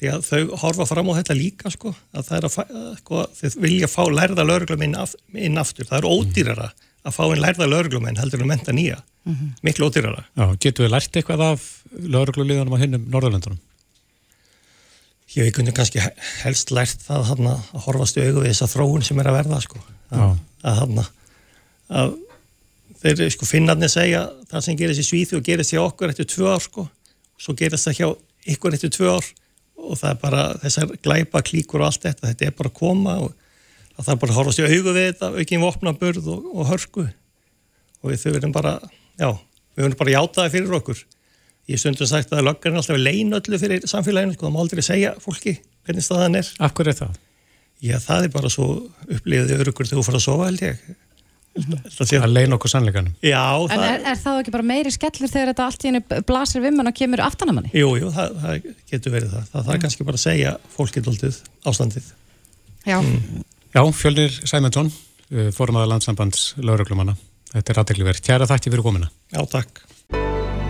[0.00, 2.56] því að þau horfa fram á þetta líka sko, að það er að,
[3.04, 5.86] sko, þau vilja fá lærða lögurglum inn, af, inn aftur.
[5.88, 6.72] Það er ódýrara
[7.06, 9.54] að fá einn lærða lögurglum en heldur að menta nýja mm -hmm.
[9.62, 10.24] miklu ódýrara.
[10.36, 13.58] Já, getur við lært eitthvað af laurugluliðanum á hinnum Norðurlandunum?
[15.36, 16.00] Ég hvernig kannski
[16.42, 19.60] helst lært það hana, að horfast í augu við þessa þróun sem er að verða
[19.60, 19.78] sko.
[20.10, 21.04] að, að, hana,
[21.88, 22.14] að
[23.02, 26.54] þeir sko, finnarnir segja það sem gerist í Svíði og gerist hjá okkur eftir tvö
[26.54, 26.88] ár sko.
[27.38, 28.08] svo gerist það hjá
[28.54, 29.26] ykkur eftir tvö ár
[29.76, 33.16] og það er bara þessar glæpa klíkur og allt þetta, þetta er bara að koma
[33.26, 33.34] og
[33.98, 38.12] það er bara að horfast í augu við þetta aukinn vopnaburð og, og hörku og
[38.12, 38.78] við þau verðum bara
[39.20, 39.30] já,
[39.76, 41.04] við höfum bara játaði fyrir okkur
[41.70, 44.84] ég stundum sagt að löggar er alltaf lein öllu fyrir samfélaginu, sko, það má aldrei
[44.86, 46.52] segja fólki hvernig staðan er.
[46.62, 47.16] Af hverju er það?
[47.84, 48.68] Já, það er bara svo
[49.04, 50.78] upplýðið örugur þegar þú fara að sofa held ég
[51.56, 53.40] að leina okkur sannleikanum Já,
[53.72, 56.90] En er, er það ekki bara meiri skellur þegar þetta allt í hennu blasir vimman
[56.90, 57.72] og kemur aftanamanni?
[57.76, 61.10] Jú, jú, það, það getur verið það það, það er kannski bara að segja fólkið
[61.12, 61.38] alltaf
[61.72, 62.10] ástandið
[62.86, 63.46] Já, mm.
[63.76, 64.92] Já Fjölnir Sæmundsson
[65.32, 67.16] eh, formaða landsambands lauruglumanna
[67.56, 68.18] Þetta er aðdegliverð.
[68.20, 69.06] Kjæra þakki fyrir komina.
[69.32, 69.78] Já, takk.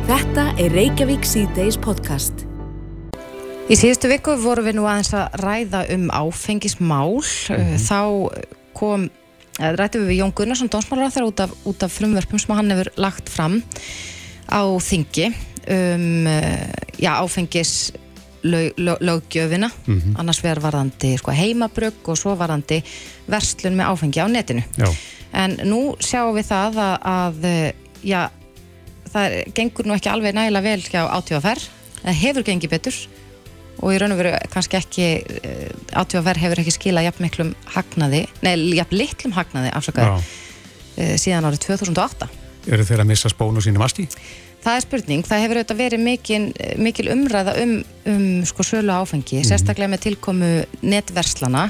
[0.06, 2.44] Þetta er Reykjavík C-Days podcast.
[3.66, 7.18] Í síðustu viku vorum við nú aðeins að ræða um áfengismál.
[7.18, 7.80] Mm -hmm.
[7.88, 7.98] Þá
[8.78, 9.08] kom,
[9.58, 13.62] rættum við Jón Gunnarsson, dónsmálaráþar, út, út af frumverfum sem hann hefur lagt fram
[14.46, 15.34] á þingi
[15.66, 16.26] um
[16.98, 17.92] já, áfengis
[18.44, 20.18] löggjöfina, mm -hmm.
[20.18, 22.82] annars verður varðandi sko, heimabrögg og svo varðandi
[23.26, 24.62] verslun með áfengi á netinu.
[24.78, 24.86] Já
[25.36, 27.46] en nú sjáum við það að, að
[28.06, 28.22] já,
[29.12, 31.68] það gengur nú ekki alveg nægilega vel hjá átífaferð,
[32.00, 33.02] það hefur gengið betur
[33.76, 38.24] og í raun og veru kannski ekki eh, átífaferð hefur ekki skilað jafn miklum hagnaði,
[38.44, 42.30] neða jafn litlum hagnaði afsakaður uh, síðan árið 2008
[42.66, 44.08] Eru þeir að missa spónu sínum asti?
[44.64, 46.40] Það er spurning, það hefur auðvitað verið mikil,
[46.82, 47.74] mikil umræða um,
[48.10, 49.48] um sko sölu áfengi, mm -hmm.
[49.52, 50.48] sérstaklega með tilkomu
[50.82, 51.68] netverslana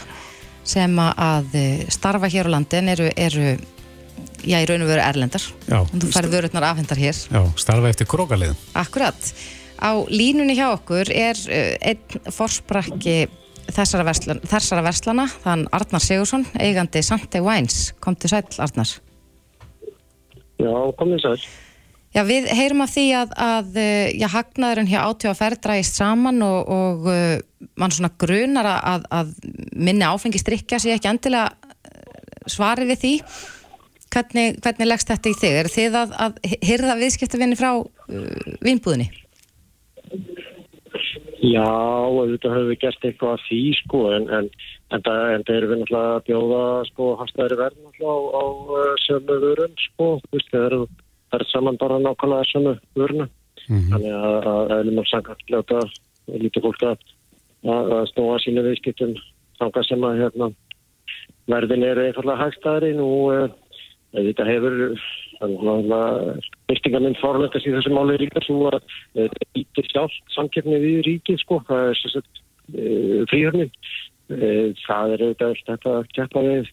[0.67, 3.55] sem að eh, starfa hér á landin eru, eru
[4.43, 5.47] já, í raun og veru erlendar.
[5.69, 7.17] Já, þú færði vörurnar afhendar hér.
[7.31, 9.33] Já, starfa eftir krókaliðum Akkurat,
[9.79, 13.19] á línunni hjá okkur er uh, einn forsprakki
[13.67, 17.93] þessara, verslan, þessara verslana þann Arnar Sigursson, eigandi Sante Wines.
[18.03, 18.99] Kom til sæl Arnar.
[20.57, 21.39] Já, komið sæl
[22.15, 26.71] Já, við heyrum af því að, að eh, já, hagnaðurinn hjá átífaferð drægist saman og,
[26.73, 27.35] og uh,
[27.77, 29.35] mann svona grunar að, að
[29.77, 31.51] minni áfengi strikja sér ekki endilega
[31.85, 33.13] eh, svarið við því.
[34.17, 35.61] Hvernig, hvernig leggst þetta í þig?
[35.61, 36.41] Er þið að, að
[36.71, 39.11] hyrða viðskiptavinni frá uh, vinnbúðinni?
[41.45, 41.69] Já,
[42.33, 44.47] þetta hefur við gert eitthvað að því sko en, en,
[44.95, 48.45] en það er við náttúrulega að bjóða sko hafstæðri verð náttúrulega á, á
[49.05, 50.81] sömu vörum sko, þú veist, það eru
[51.31, 53.29] það er saman bara nákvæmlega svona vörna.
[53.67, 53.89] -hmm.
[53.91, 55.83] þannig að, að eðlum að sangast ljóta
[56.27, 57.05] lítið fólk að,
[57.75, 59.15] að snúa sínu viðskiptum
[59.61, 60.51] þanga sem að hérna,
[61.51, 63.11] verðin eru einfallega hægstæðri nú
[64.17, 64.77] þetta hefur
[66.71, 68.81] byrtingamind forleikast í þessu máli ríkar svo að
[69.19, 75.27] þetta ítir sjálf samkjöfni við ríkið sko það er svo uh, fríhörnin uh, það er
[75.27, 76.73] auðvitað þetta að keppa við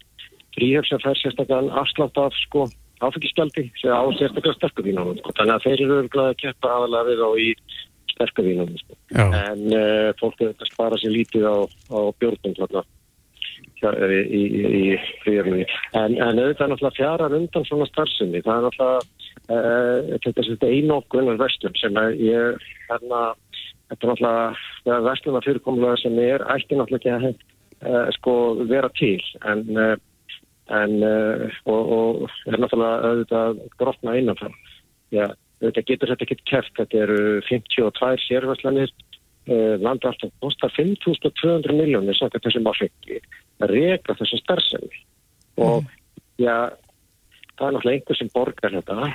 [0.56, 2.70] fríhörn sem fær sérstaklega afslátt af sko
[3.08, 5.36] áfengiskjaldi sem á sérstaklega sterkuvínum sko.
[5.38, 7.48] þannig að þeir eru auðvitað að keppa aðalega við á í
[8.14, 8.98] sterkuvínum sko.
[9.14, 12.84] en uh, fólk er að spara sér lítið á, á björnum þarna
[13.84, 14.44] í, í,
[14.80, 14.84] í
[15.24, 15.66] fríhörninni
[16.00, 18.68] en, en auðvitað er náttúrulega fjarar undan svona starfsynni það er
[20.20, 23.24] náttúrulega uh, einokkunar vestlum sem ég hérna
[23.92, 27.28] þetta er náttúrulega vestluna fyrirkomlega sem er ætti náttúrulega ekki að
[27.84, 28.36] uh, sko
[28.70, 29.68] vera til en
[30.72, 34.54] en uh, og, er náttúrulega auðvitað grotna innanfram.
[35.14, 35.28] Já,
[35.62, 37.18] auðvitað getur þetta ekki kæft, þetta eru
[37.50, 38.94] 52 sérværslanir,
[39.50, 43.20] uh, landa alltaf kostar 5.200 miljónir svona þessum áfengi
[43.64, 45.04] að reyka þessum starfsefni
[45.62, 45.92] og mm.
[46.42, 46.56] já,
[47.60, 49.12] það er náttúrulega einhver sem borgar þetta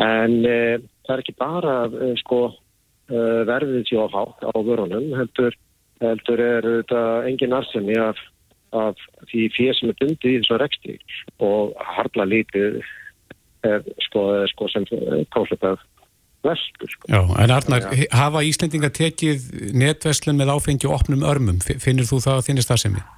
[0.00, 1.76] en uh, það er ekki bara
[2.22, 2.40] sko
[3.10, 5.56] verðið því á á vörunum, heldur,
[5.98, 8.20] heldur er þetta engin arsemi af
[8.76, 8.98] af
[9.30, 10.96] því fyrir sem er bundið í þessu reksti
[11.42, 12.80] og harla lítið
[13.66, 14.86] er sko, sko sem
[15.34, 15.80] kásleikað
[16.46, 16.88] vestur.
[16.88, 17.08] Sko.
[17.12, 18.08] Já, en Arnar, ja.
[18.16, 21.60] hafa Íslendinga tekið netveslun með áfengi og opnum örmum?
[21.60, 23.08] Finnir þú það að þinnist það sem við?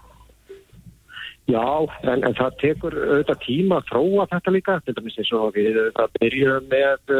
[1.51, 1.69] Já,
[2.07, 4.81] en, en það tekur auðvitað tíma að þróa þetta líka.
[4.87, 7.15] Þetta minnst eins og við það byrjum með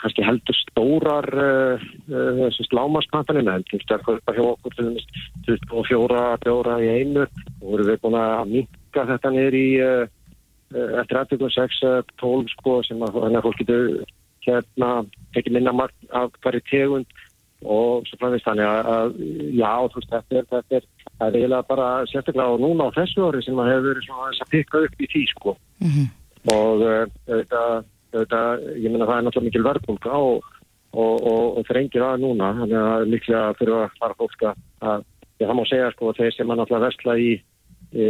[0.00, 5.06] kannski heldur stórar uh, uh, en til að kaupa hjá okkur til þess
[5.46, 7.26] 24 bjóra í einu.
[7.62, 10.04] Og við búin að minka þetta niður í uh,
[11.02, 13.88] eftir aðtökum 6-12 sko sem að þannig að fólk getur
[14.46, 14.90] hérna
[15.34, 17.16] tekið minna margt af hverju tegund
[17.66, 19.14] og svo framvist þannig að, að
[19.56, 22.96] já þú veist þetta er þetta er, það er eiginlega bara sérstaklega og núna á
[22.98, 25.56] þessu orði sem að hefur verið svona að pikka upp í því sko.
[25.82, 26.08] Mm -hmm.
[26.54, 26.84] og
[27.26, 27.62] þetta
[28.14, 28.42] þetta,
[28.76, 30.48] ég menna það er náttúrulega mikil verðbólka og,
[30.92, 35.04] og, og, og þrengir að núna, þannig að líklega fyrir að fara fólk að,
[35.42, 37.32] það má segja sko að þeir sem er náttúrulega vestla í
[37.92, 38.06] e,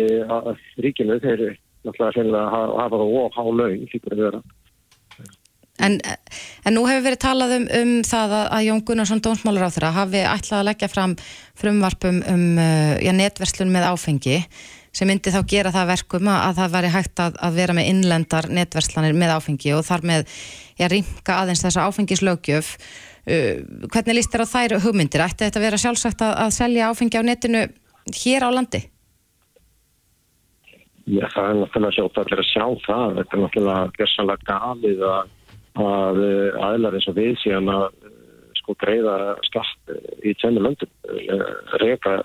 [0.84, 1.48] ríkinu, þeir
[1.86, 4.44] náttúrulega hafa, það og há laun, fyrir að vera.
[5.76, 5.98] En,
[6.64, 9.90] en nú hefur verið talað um, um það að, að Jón Gunnarsson Dómsmálur á þeirra
[9.92, 11.14] hafi ætlað að leggja fram
[11.60, 14.38] frumvarpum um uh, já, netverslun með áfengi
[14.96, 17.90] sem myndi þá gera það verkum að, að það væri hægt að, að vera með
[17.92, 20.34] innlendar netverslanir með áfengi og þar með
[20.80, 23.54] ég ringa aðeins þessa áfengislaugjöf uh,
[23.92, 25.24] hvernig líst þér á þær hugmyndir?
[25.26, 27.64] Ætti þetta að vera sjálfsagt að, að selja áfengi á netinu
[28.22, 28.82] hér á landi?
[31.06, 35.04] Já, það er náttúrulega sjótt að vera að sjá það þetta er náttúrulega gerðsanlega galið
[35.06, 35.34] að,
[35.84, 36.22] að
[36.70, 37.84] aðlar eins og við síðan að
[38.56, 39.92] sko greiða skatt
[40.26, 40.90] í tjennu löndum
[41.78, 42.16] reyka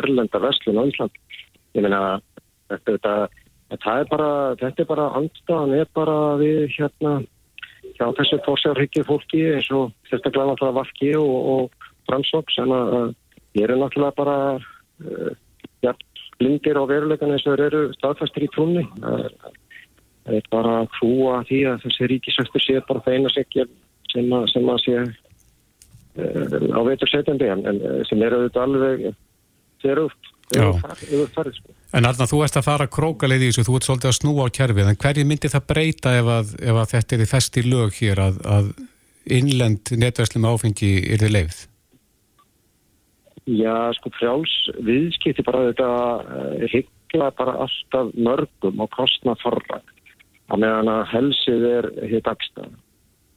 [0.00, 1.20] erlenda vestlun á Ísland
[1.74, 2.02] ég meina
[2.70, 3.14] þetta,
[3.72, 7.14] þetta er bara þetta er bara andstaðan er bara við hérna
[7.94, 13.14] hjá þessu fórsjárhyggju fólki eins og sérstaklega náttúrulega Valki og, og Fransók sem að
[13.58, 15.32] ég er náttúrulega bara uh,
[15.84, 15.94] ja,
[16.40, 21.42] blindir á veruleikan eins og þeir eru staðfæstir í trúni það er bara að hrúa
[21.48, 23.68] því að þessi ríkisæstur sé bara það eina sekja
[24.14, 29.08] sem að, sem að sé uh, á veitur setjandi en, en sem eru auðvitað alveg
[29.84, 30.08] þeir eru
[30.52, 31.74] Farið, sko.
[31.96, 34.54] En Arna, þú ert að fara krókaleið í þessu, þú ert svolítið að snúa á
[34.58, 37.94] kjærfið, en hverju myndi það breyta ef að, ef að þetta er í festi lög
[38.00, 38.68] hér að, að
[39.38, 41.62] innlend netverslum áfengi er þið leið?
[43.44, 44.52] Já, sko frjáls
[44.84, 49.82] viðskipti bara þetta uh, hyggla bara alltaf mörgum og kostna farra
[50.52, 51.90] að meðan að helsið er
[52.28, 52.78] axta uh,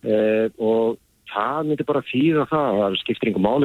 [0.07, 0.97] eh, og
[1.31, 2.99] það myndi bara fýða það að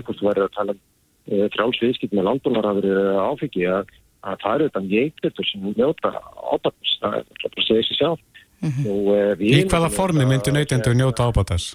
[0.07, 0.83] hvort þú verður að tala um
[1.31, 2.87] Eh, frjálsviðskipt með landbúlarafur
[3.23, 3.91] áfengi að,
[4.27, 6.11] að það eru þetta neitt sem njóta
[6.51, 8.25] ábættis það er bara að segja sér sjálf.
[8.63, 8.89] Mm -hmm.
[8.91, 11.69] og, Í hvaða formi myndur neytendur njóta ábættis?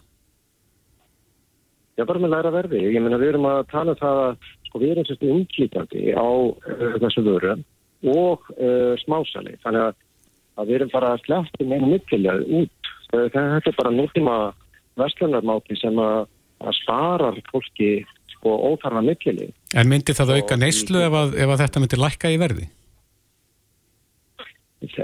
[1.98, 2.84] Já, bara með læra verði.
[2.92, 4.36] Ég meina við erum að tala um það að
[4.68, 7.56] sko, við erum sérstu umklítandi á uh, þessu vöru
[8.04, 9.56] og uh, smásali.
[9.64, 9.96] Þannig að,
[10.60, 12.92] að við erum bara að slefti meina mikilvæg út.
[13.16, 14.36] Þetta er bara nútíma
[15.00, 16.28] vestlunarmáti sem að,
[16.60, 18.06] að spara fólki
[18.48, 19.54] sko óþarfa mikilvæg.
[19.76, 22.68] En myndi það auka neyslu ef, að, ef að þetta myndi lækka í verði?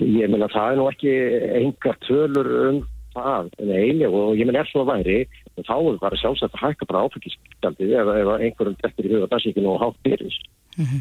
[0.00, 1.12] Ég meina það er nú ekki
[1.60, 2.78] engar tölur um
[3.16, 5.18] það en eiginlega og ég meina er svo að væri
[5.64, 9.72] þá er bara sjálfsagt að hækka bara áfengiskjaldi ef, ef einhverjum eftir í huga dagsíkinu
[9.72, 10.36] og hátt byrjus.
[10.76, 11.00] Mm -hmm.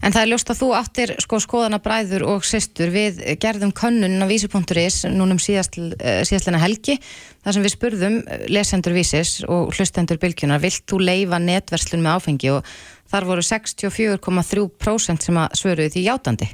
[0.00, 4.22] En það er ljóst að þú áttir sko skoðana bræður og systur við gerðum könnun
[4.22, 6.96] á vísi.is núnum síðast, uh, síðastlena helgi
[7.44, 12.18] þar sem við spurðum eh, lesendur vísis og hlustendur bylgjunar vilt þú leifa netverslun með
[12.18, 12.72] áfengi og
[13.10, 16.50] þar voru 64,3% sem að svöruði því játandi.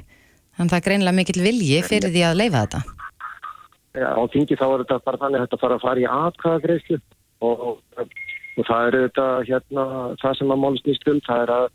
[0.57, 2.81] Þannig að það er greinlega mikill vilji fyrir því að leifa þetta.
[3.97, 6.97] Já, á þingi þá er þetta bara þannig að þetta fara að fara í atkvæðagreyslu
[7.47, 8.17] og, og,
[8.57, 9.85] og það er þetta hérna,
[10.21, 11.67] það sem að málist nýst um, það er að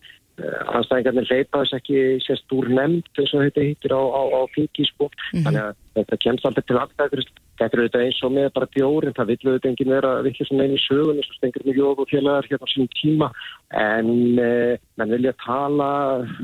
[0.76, 4.86] anstæðingarnir leipa þess ekki sérst úr nefnd eins og þetta hittir á, á, á þingi
[4.88, 5.44] sko, mm -hmm.
[5.46, 7.38] þannig að þetta kemst alltaf til atkvæðagreyslu.
[7.60, 10.64] Þetta er auðvitað eins og með bara bjórin, það villu auðvitað enginn vera vikið svona
[10.66, 13.28] einu sögun eins og stengur mjög og félagar hérna á sínum tíma
[13.70, 15.90] en eh, mann vilja tala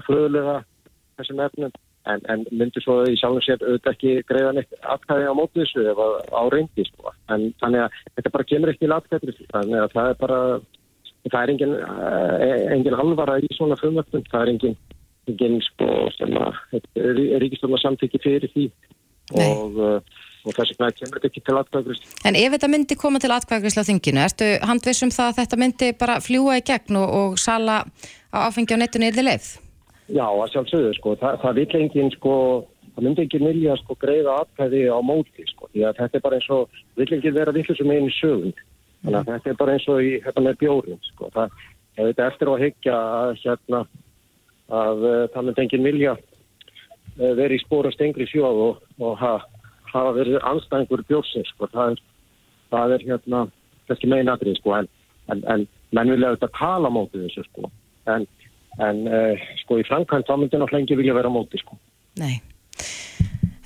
[0.07, 0.57] fröðulega
[1.19, 1.73] þessum efnum
[2.09, 5.87] en, en myndir svo í sjálfum sér auðvitað ekki greiða neitt atkvæði á mótið þessu
[5.93, 7.13] ef á reyndi sko.
[7.35, 10.41] en þannig að þetta bara kemur ekki í atkvæði þannig að það er bara
[11.33, 14.79] það er engin, eh, engin halvara í svona frumvöldum, það er engin
[15.29, 16.33] engin sko sem
[17.43, 18.71] ríkistofna samtiki fyrir því.
[19.37, 19.99] Og uh,
[20.49, 22.11] og þess vegna kemur þetta ekki til atkvæðagrislu.
[22.29, 25.91] En ef þetta myndi koma til atkvæðagrislu á þinginu, ertu handvissum það að þetta myndi
[26.01, 27.83] bara fljúa í gegn og, og sala
[28.33, 29.49] á áfengi á nettunni yfir leið?
[30.09, 32.35] Já, að sjálfsögðu, sko, það, það vil enginn, sko,
[32.95, 36.39] það myndi ekki vilja, sko, greiða atkvæði á móti, sko, því að þetta er bara
[36.39, 38.55] eins og, vil enginn vera villisum einu sögum,
[39.03, 39.33] þannig að mm.
[39.33, 41.55] þetta er bara eins og í, þetta með bjórin, sko, það,
[41.97, 43.83] ef þetta eftir að higgja að, hérna,
[44.81, 50.13] að uh, það myndi enginn vilja uh, vera í spóra stengri sjóð og, og hafa
[50.17, 51.71] verið anstæðingur bjórsins sko.
[51.73, 52.05] það, er,
[52.75, 53.47] það er hérna
[53.89, 54.91] kannski meinatrið sko en,
[55.33, 55.65] en, en
[55.97, 57.71] menn vilja auðvitað tala mótið þessu sko
[58.13, 58.29] en,
[58.85, 61.81] en uh, sko í Frankvænt þá myndir náttúrulega ekki vilja vera mótið sko
[62.21, 62.37] Nei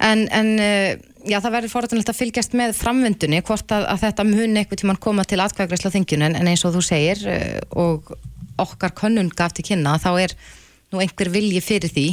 [0.02, 4.26] En, en uh, já, það verður forðanilegt að fylgjast með framvindunni hvort að, að þetta
[4.28, 8.12] muni eitthvað tíman koma til atkvæðgræsla þingjun en eins og þú segir uh, og
[8.62, 10.36] okkar könnun gaf til kynna þá er
[10.92, 12.06] nú einhver vilji fyrir því.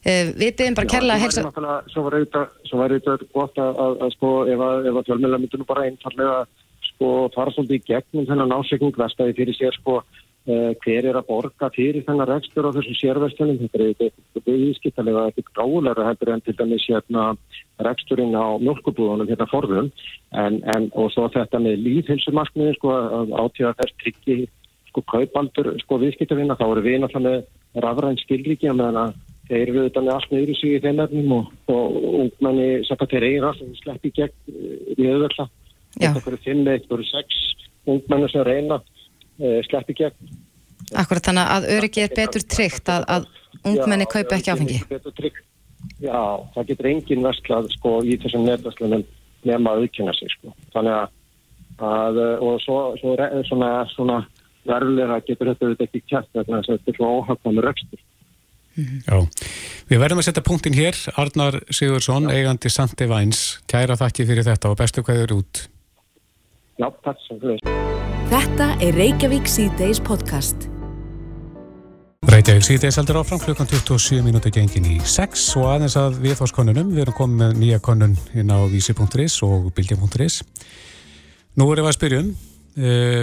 [0.00, 1.44] Uh, við byrjum bara kærlega að helsa
[1.92, 2.16] Svo var
[2.94, 6.38] auðvitað gott að, að, að sko ef að, fjölmjöla myndur nú bara einfallega
[6.88, 10.00] sko fara svolítið í gegnum þennan ásegning vestæði fyrir sér sko
[10.46, 15.58] hver er að borga fyrir þennan rekstur á þessum sérvestunum þetta er eitthvað ískiptalega eitthvað
[15.58, 17.26] gálega heldur en til dæmis hérna
[17.84, 19.90] reksturinn á mjölkubúðunum hérna forðum.
[20.32, 22.96] En, en og svo þetta með líðhilsumarkmiði sko
[23.36, 24.38] átíða þess tryggi
[24.90, 29.18] sko kaubaldur sko viðskiptavinna þá eru við náttúrulega rafræn skilriki meðan að
[29.50, 33.14] þeir eru auðvitað með allt neyru sig í þeim efnum og, og ungmenni sagt að
[33.14, 35.46] þeir eigin alltaf slepp í gegn eh, í auðvölda
[35.98, 37.40] eitthvað fyrir fimm, eitthvað fyrir sex
[37.90, 38.80] ungmenni sem reyna
[39.40, 40.34] uh, slepp í gegn.
[40.98, 43.28] Akkurat þannig að öryggi er betur tryggt að, að
[43.68, 44.80] ungmenni kaupa ekki áfengi.
[46.00, 46.20] Já,
[46.54, 49.04] það getur engin vestlað sko í þessum nefnverslunum
[49.48, 50.52] nefna að aukjöna sig sko.
[50.74, 51.16] Þannig að,
[51.90, 53.16] að og svo, svo
[53.48, 54.20] svona, svona
[54.68, 58.06] verðulega getur þetta auðvitað ekki kæft þannig að þetta er svo óhagðan rekstur.
[58.76, 59.00] Mm -hmm.
[59.08, 59.16] Já,
[59.90, 60.96] við verðum að setja punktin hér.
[61.16, 62.34] Arnar Sigursson, Já.
[62.36, 65.68] eigandi Sandi Væns kæra þakki fyrir þetta og bestu hvað eru út
[66.80, 67.58] Já, takk sem fyrir
[68.30, 70.68] Þetta er Reykjavík C-Days podcast.
[72.30, 76.94] Reykjavík C-Days heldur áfram klukkan 27 minúti gengin í 6 og aðeins að við þóskonunum,
[76.94, 80.40] við erum komið með nýja konun inn á vísi.is og bildi.is
[81.60, 83.22] Nú erum við að spyrjum uh,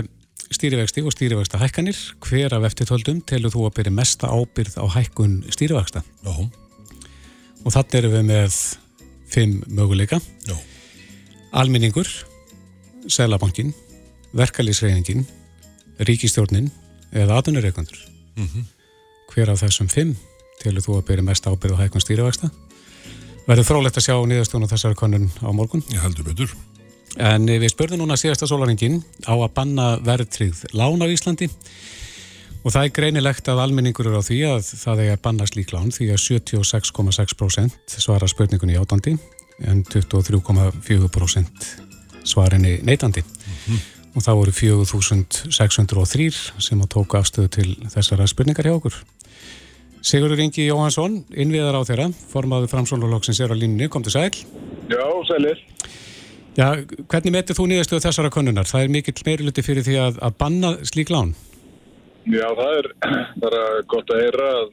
[0.54, 5.40] stýrivexti og stýrivexta hækkanir hver af eftirtöldum telur þú að byrja mesta ábyrð á hækkun
[5.50, 6.34] stýrivexta Já.
[6.38, 8.64] og þannig erum við með
[9.34, 10.22] fimm möguleika.
[10.46, 10.58] Já.
[11.58, 12.12] alminningur
[13.08, 13.74] selabankin,
[14.38, 15.26] verkalýsreifingin
[16.00, 16.72] ríkistjórnin
[17.12, 17.98] eða aðunurreikandur
[18.36, 18.64] mm -hmm.
[19.34, 20.16] hver af þessum fimm
[20.62, 22.50] telur þú að byrja mesta ábyrð á hækkun stýrivexta
[23.48, 25.84] verður frólægt að sjá niðurstjónu þessari konun á morgun.
[25.94, 26.52] Ég heldur betur.
[27.18, 31.48] En við spurðum núna síðasta sólaringin á að banna verðtrygð lán á Íslandi?
[32.66, 35.72] Og það er greinilegt að almenningur eru á því að það er að banna slík
[35.72, 39.16] lán því að 76,6% svara spurningunni átandi
[39.64, 41.87] en 23,4%
[42.28, 43.86] svarinni neitandi mm -hmm.
[44.16, 48.96] og það voru 4.603 sem að tóka afstöðu til þessara spurningar hjá okkur.
[50.02, 54.32] Sigurður Ingi Jóhansson, innviðar á þeirra, formaður framsónulóksins er á línni, kom til sæl.
[54.88, 55.58] Já, sælir.
[56.58, 56.74] Já,
[57.12, 58.66] hvernig metur þú nýðastuð þessara konunar?
[58.66, 61.36] Það er mikill meiriluti fyrir því að, að banna slík lán?
[62.26, 62.88] Já, það er
[63.44, 63.60] bara
[63.92, 64.72] gott að heyra að,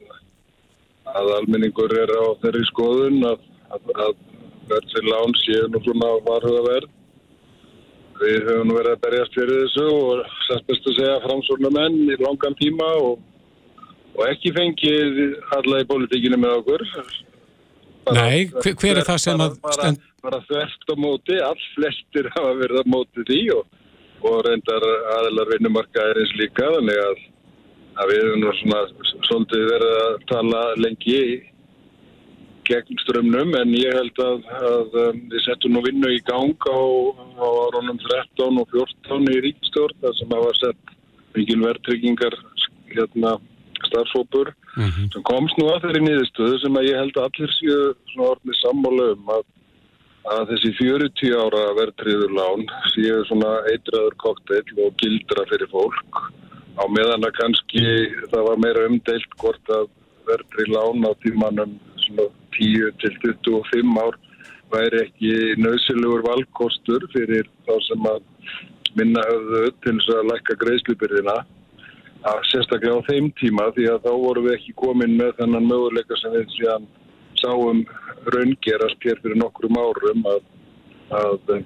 [1.13, 3.45] að almenningur er á þeirri skoðun að,
[3.77, 4.15] að
[4.71, 6.94] verðsir lán séu nú svona varhuga verð.
[8.21, 12.57] Við höfum verið að berjast fyrir þessu og sérst bestu segja framsórna menn í langan
[12.61, 13.21] tíma og,
[14.15, 15.21] og ekki fengið
[15.57, 16.85] alla í politíkinu með okkur.
[18.05, 19.57] Bara, Nei, hver, hver er það sem að...
[19.75, 23.79] Stend bara þvert á móti, all flestir hafa verið á móti því og,
[24.25, 24.85] og reyndar
[25.19, 27.23] aðlar vinnumarka er eins líka þannig að
[27.95, 28.79] að við nú svona
[29.23, 31.19] svolítið verið að tala lengi
[32.67, 36.81] gegn strömmnum en ég held að, að um, við settum nú vinnu í gang á,
[37.39, 40.95] á áronum 13 og 14 í ríkistjórn þar sem hafa sett
[41.35, 42.37] mikil verðtryggingar
[42.93, 43.35] hérna
[43.87, 45.11] starfsópur mm -hmm.
[45.13, 48.57] sem komst nú að þeirri nýðistöðu sem að ég held að allir séu svona orðið
[48.61, 49.43] sammála um að,
[50.35, 52.63] að þessi 40 ára verðtriður lán
[52.93, 56.13] séu svona eitraður kokteil og gildra fyrir fólk
[56.81, 57.83] á meðan að kannski
[58.31, 59.85] það var meira umdeilt hvort að
[60.29, 64.17] verðtrið lán á tímanum svona 10 til 25 ár
[64.73, 68.23] væri ekki nöðsilegur valkostur fyrir þá sem að
[68.95, 71.37] minna höfðu til þess að lækka greiðslubyrðina
[72.25, 76.17] að sérstaklega á þeim tíma því að þá vorum við ekki komin með þennan möguleika
[76.21, 76.87] sem við síðan
[77.41, 77.83] sáum
[78.33, 80.41] raungerast hér fyrir nokkrum árum að,
[81.19, 81.57] að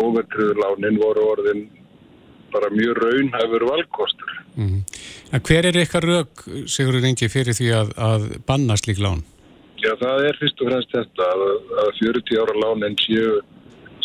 [0.00, 1.66] overtriðurlánin voru orðin
[2.52, 4.32] bara mjög raunhæfur valkostur.
[4.56, 4.80] Mm.
[5.32, 9.22] Hver er ykkar rauk, Sigurður Ingi, fyrir því að, að banna slík lán?
[9.82, 11.40] Já, það er fyrst og fremst þetta að,
[11.82, 13.40] að 40 ára lánin séu,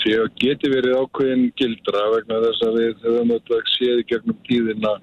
[0.02, 4.96] séu geti verið ákveðin gildra vegna þess að við höfum auðvitað séð í gegnum tíðina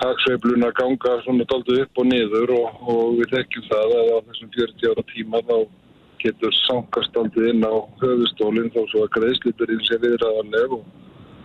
[0.00, 4.52] hagsveifluna ganga svona doldið upp og niður og, og við þekkjum það að á þessum
[4.60, 5.56] 40 ára tíma þá
[6.22, 7.74] getur sankast doldið inn á
[8.04, 10.86] höfustólinn þó svo að greiðsluturinn sé viðræðanleg og,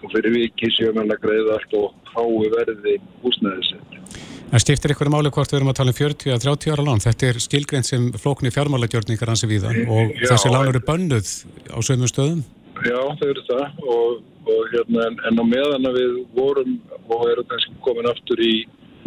[0.04, 4.05] og fyrir viki séum við að greiða allt og hái verði húsnæðisett.
[4.52, 7.02] Það stiftir ykkur máli hvort við erum að tala um 40-30 ára lán.
[7.04, 11.32] Þetta er skilgreint sem flóknir fjármálagjörningar hansi við það og Já, þessi lán eru bönnuð
[11.74, 12.46] á sögum stöðum?
[12.86, 14.22] Já, þau eru það og,
[14.52, 16.78] og hérna en, en á meðan við vorum
[17.08, 18.54] og erum kannski komin aftur í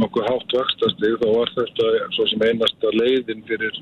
[0.02, 3.80] nokkuð hátt vakstastig þá var þetta svo sem einasta leiðin fyrir,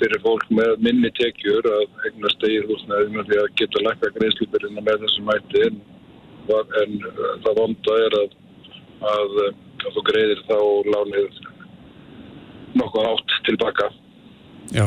[0.00, 4.86] fyrir fólk með minni tekjur að egna stegið húsnæði með því að geta lækka greiðslipirina
[4.86, 5.80] með þessum mæti en,
[6.82, 6.96] en
[7.44, 8.38] það vonda er að,
[9.02, 9.38] að
[9.82, 10.58] og þú greiðir þá
[10.94, 11.38] lánið
[12.78, 13.88] nokkuð átt tilbaka.
[14.72, 14.86] Já,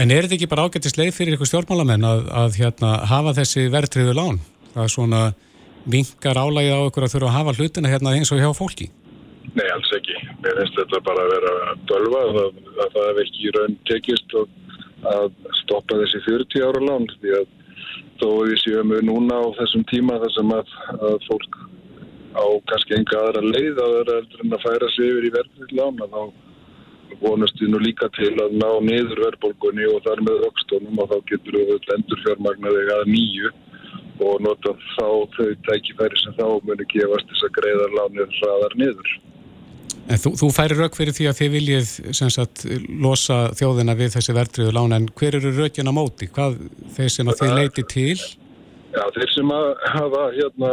[0.00, 3.66] en er þetta ekki bara ágættist leið fyrir ykkur stjórnmálamenn að, að hérna, hafa þessi
[3.74, 4.38] verðtriðu lán?
[4.74, 5.22] Það er svona
[5.84, 8.88] vingar álægið á ykkur að þurfa að hafa hlutina hérna eins og hjá fólki?
[9.54, 10.16] Nei, alls ekki.
[10.42, 12.38] Mér finnst þetta bara að vera dölva að,
[12.78, 14.38] að það hef ekki raun tekist
[15.04, 15.28] að
[15.60, 17.52] stoppa þessi 40 ára lán því að
[18.22, 21.58] þó við séum við núna á þessum tíma þar sem að, að fólk
[22.34, 25.76] á kannski enga aðra leið að vera eldur en að færa sig yfir í verðnið
[25.78, 26.22] lána þá
[27.20, 31.18] vonast við nú líka til að ná niður verðbólgunni og þar með vöxtunum og þá
[31.30, 33.52] getur við endur fjármagnaði að nýju
[34.24, 35.06] og nota þá
[35.36, 39.14] þau tækifæri sem þá muni gefast þess að greiða lánið hraðar niður.
[40.04, 42.64] En þú, þú færi rauk fyrir því að þið viljið sagt,
[43.00, 46.28] losa þjóðina við þessi verðriðu lána en hver eru raukina móti?
[46.30, 46.58] Hvað
[46.96, 48.18] þeir sem að þið leiti til?
[48.94, 50.70] Já, þeir sem hafa hérna,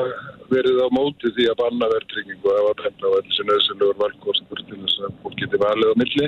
[0.52, 5.06] verið á móti því að banna verðtryggingu hafa benda á þessi nöðsynlegur valkostur til þess
[5.08, 6.28] að fólk geti valið á milli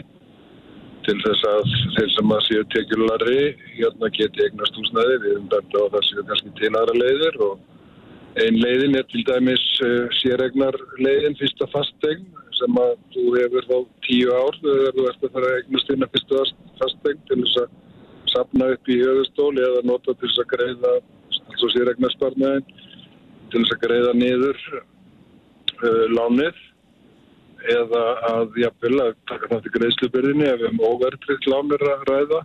[1.05, 3.37] til þess að þeir sem að séu tekjulari
[3.75, 5.19] hérna geti eignast húsnæði.
[5.21, 9.25] Við erum benda á það séu kannski til aðra leiðir og ein leiðin er til
[9.29, 12.25] dæmis uh, sérregnar leiðin fyrsta fastegn
[12.57, 13.77] sem að þú hefur þá
[14.07, 16.45] tíu ár þegar þú ert að fara að eignast inn að fyrsta
[16.81, 17.81] fastegn til þess að
[18.33, 20.93] sapna upp í höfustóli eða nota til þess að greiða
[21.53, 22.65] alls og sérregnarsparnaðin
[23.51, 26.61] til þess að greiða niður uh, lánið
[27.73, 32.41] eða að jafnvel að taka það til greiðslubyrðinni ef við um óverðrikt lánir að ræða.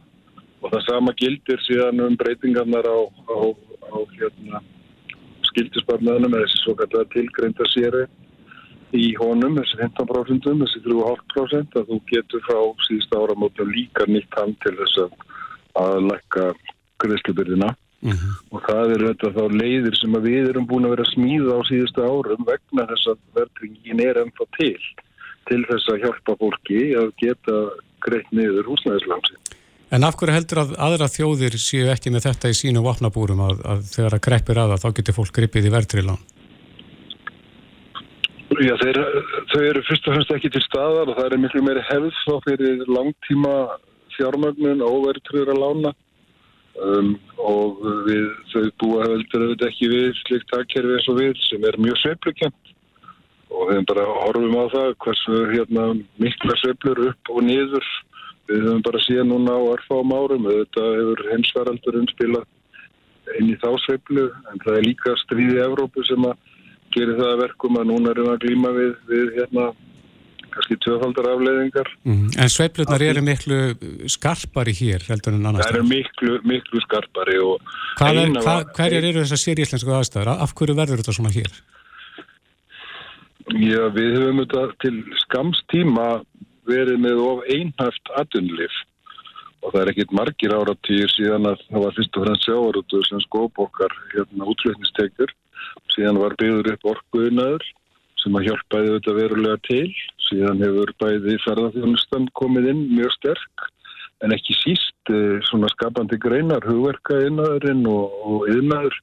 [0.58, 3.38] Og það sama gildir síðan um breytingarnar á, á,
[3.94, 4.60] á hérna,
[5.46, 8.04] skildisparnaðinu með þessi svo kallar tilgreinda séri
[8.94, 14.38] í honum, þessi 15% þessi 3,5% að þú getur frá síðust ára móta líka nýtt
[14.38, 15.18] hand til þess að,
[15.82, 16.48] að lækka
[17.04, 18.34] greiðslubyrðina Mm -hmm.
[18.54, 21.60] og það eru þetta þá leiðir sem við erum búin að vera að smíða á
[21.66, 24.78] síðustu árum vegna þess að verðringin er ennþá til
[25.48, 27.56] til þess að hjálpa fólki að geta
[28.04, 29.34] greitt niður húsnæðislamsi.
[29.90, 33.62] En af hverju heldur að aðra þjóðir séu ekki með þetta í sínu vopnabúrum að,
[33.64, 36.20] að þegar að greppir aða þá getur fólk grippið í verðrilan?
[38.58, 38.98] Já, þeir,
[39.52, 42.34] þau eru fyrst og fremst ekki til staðar og það er miklu meiri hefð þá
[42.46, 43.54] fyrir langtíma
[44.16, 45.94] fjármögnun og verðriðra lána
[46.78, 51.64] Um, og við þau búa heldur auðvitað ekki við slikt takkerfi eins og við sem
[51.66, 52.70] er mjög sveiflukjönd
[53.50, 55.86] og við bara horfum á það hversu hérna
[56.22, 57.88] mikla sveiflur upp og niður
[58.48, 60.46] við höfum bara síðan núna á erfáum árum.
[60.46, 62.46] Auðvitað hefur hensveraldurinn spilað
[63.40, 66.46] inn í þá sveiflu en það er líka stríðið Evrópu sem að
[66.94, 69.66] gerir það að verkum að núna erum við að glýma við, við hérna
[70.58, 71.90] kannski tvöfaldar afleiðingar.
[72.04, 72.26] Mm.
[72.34, 73.58] En sveiflutnar eru miklu
[74.10, 75.66] skarpari hér heldur en annars?
[75.68, 77.72] Það eru miklu, miklu skarpari og...
[78.02, 80.34] Er, hvað, hverjar eru þessar séríslensku aðstæður?
[80.34, 81.58] Af hverju verður þetta svona hér?
[83.56, 84.94] Já, við höfum þetta til
[85.24, 86.08] skamstíma
[86.68, 88.74] verið með of einhæft atvinnlif
[89.64, 93.22] og það er ekkit margir áratýr síðan að það var fyrst og fremst sjávarútu sem
[93.24, 95.32] skóp okkar hérna útflutnistekjur
[95.94, 97.64] síðan var byggður upp orkuðinaður
[98.22, 99.88] sem að hjálpaði þetta verulega til.
[100.28, 103.68] Síðan hefur bæði ferðarþjónustan komið inn mjög sterk
[104.24, 108.96] en ekki síst eh, svona skapandi greinar, hugverka innaðurinn og, og yðnaður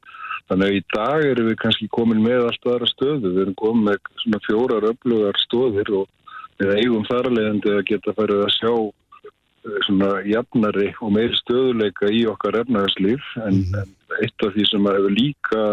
[0.49, 3.87] þannig að í dag erum við kannski komin með allt aðra stöðu, við erum komin
[3.87, 6.11] með svona fjórar öflugar stóðir og
[6.59, 12.25] við eigum þarlegandi að geta færið að sjá eh, svona jafnari og meiri stöðuleika í
[12.29, 13.81] okkar efnæðarslýf en, Mhm.
[13.81, 15.63] en eitt af því sem hefur líka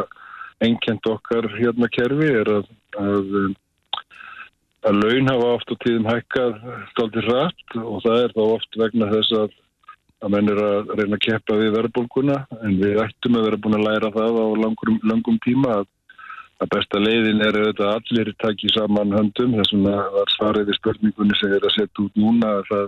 [0.66, 3.34] enkjent okkar hérna kerfi er að, að,
[4.88, 9.10] að laun hafa oft á tíðum hækkað stoltir rætt og það er þá oft vegna
[9.12, 9.58] þess að
[10.22, 13.78] að menn er að reyna að keppa við verðbólguna en við ættum að vera búin
[13.78, 15.88] að læra það á langum, langum tíma að,
[16.62, 19.56] að besta leiðin er auðvitað að allir taki saman höndum.
[19.58, 22.86] Þess vegna var svarið í spurningunni sem er að setja út núna að það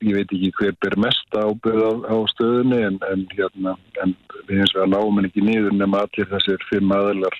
[0.00, 4.14] ég veit ekki hver ber mest ábyrð á, á stöðunni en, en, hérna, en
[4.48, 7.36] við eins og að náum en ekki niður nema allir þessir fimm aðilar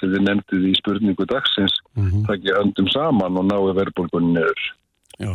[0.00, 2.26] sem við nefndið í spurningu dagsins Mhm.
[2.26, 4.60] takja höndum saman og náu verðbólgunni niður.
[5.18, 5.32] Já.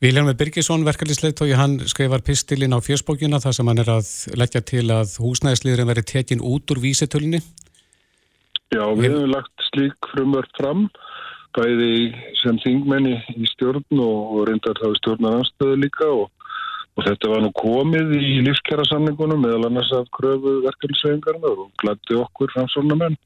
[0.00, 4.84] Vilhelmur Birgisson, verkefnisleitói, hann skrifar pistilinn á fjörsbókjuna þar sem hann er að leggja til
[4.92, 7.40] að húsnæðisliðurinn veri tekin út úr vísitölunni.
[8.74, 10.90] Já, við hefum lagt slík frumvörð fram
[11.54, 11.90] bæði
[12.40, 16.26] sem þingmenni í stjórn og, reyndar þá í stjórnaranstöðu líka og,
[16.96, 22.18] og þetta var nú komið í lífskjara samningunum meðal annars af kröfu verkefnisvegingarna og glætti
[22.18, 23.16] okkur framsvonamenn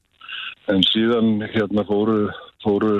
[0.69, 2.29] en síðan hérna fóru,
[2.63, 2.93] fóru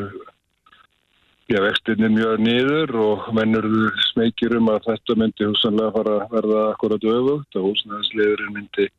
[1.49, 6.63] já, vextinni mjög niður og mennurðu smekir um að þetta myndi húsanlega fara að verða
[6.73, 8.89] akkurat öfugt og húsnæðisliðurinn myndi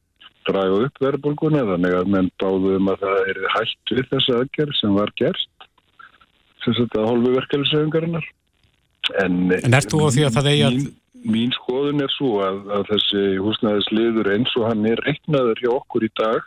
[0.48, 4.78] draga upp verðbólguna þannig að menn báðu um að það er hætt við þessa aðgerð
[4.80, 5.59] sem var gerst
[6.64, 8.26] sem þetta hálfu verkefnisöfingarinnar
[9.24, 10.90] en, En ert þú á því að það eigi að- mín,
[11.34, 16.06] mín skoðun er svo að, að þessi húsnæðisliður eins og hann er reiknaður hjá okkur
[16.06, 16.42] í dag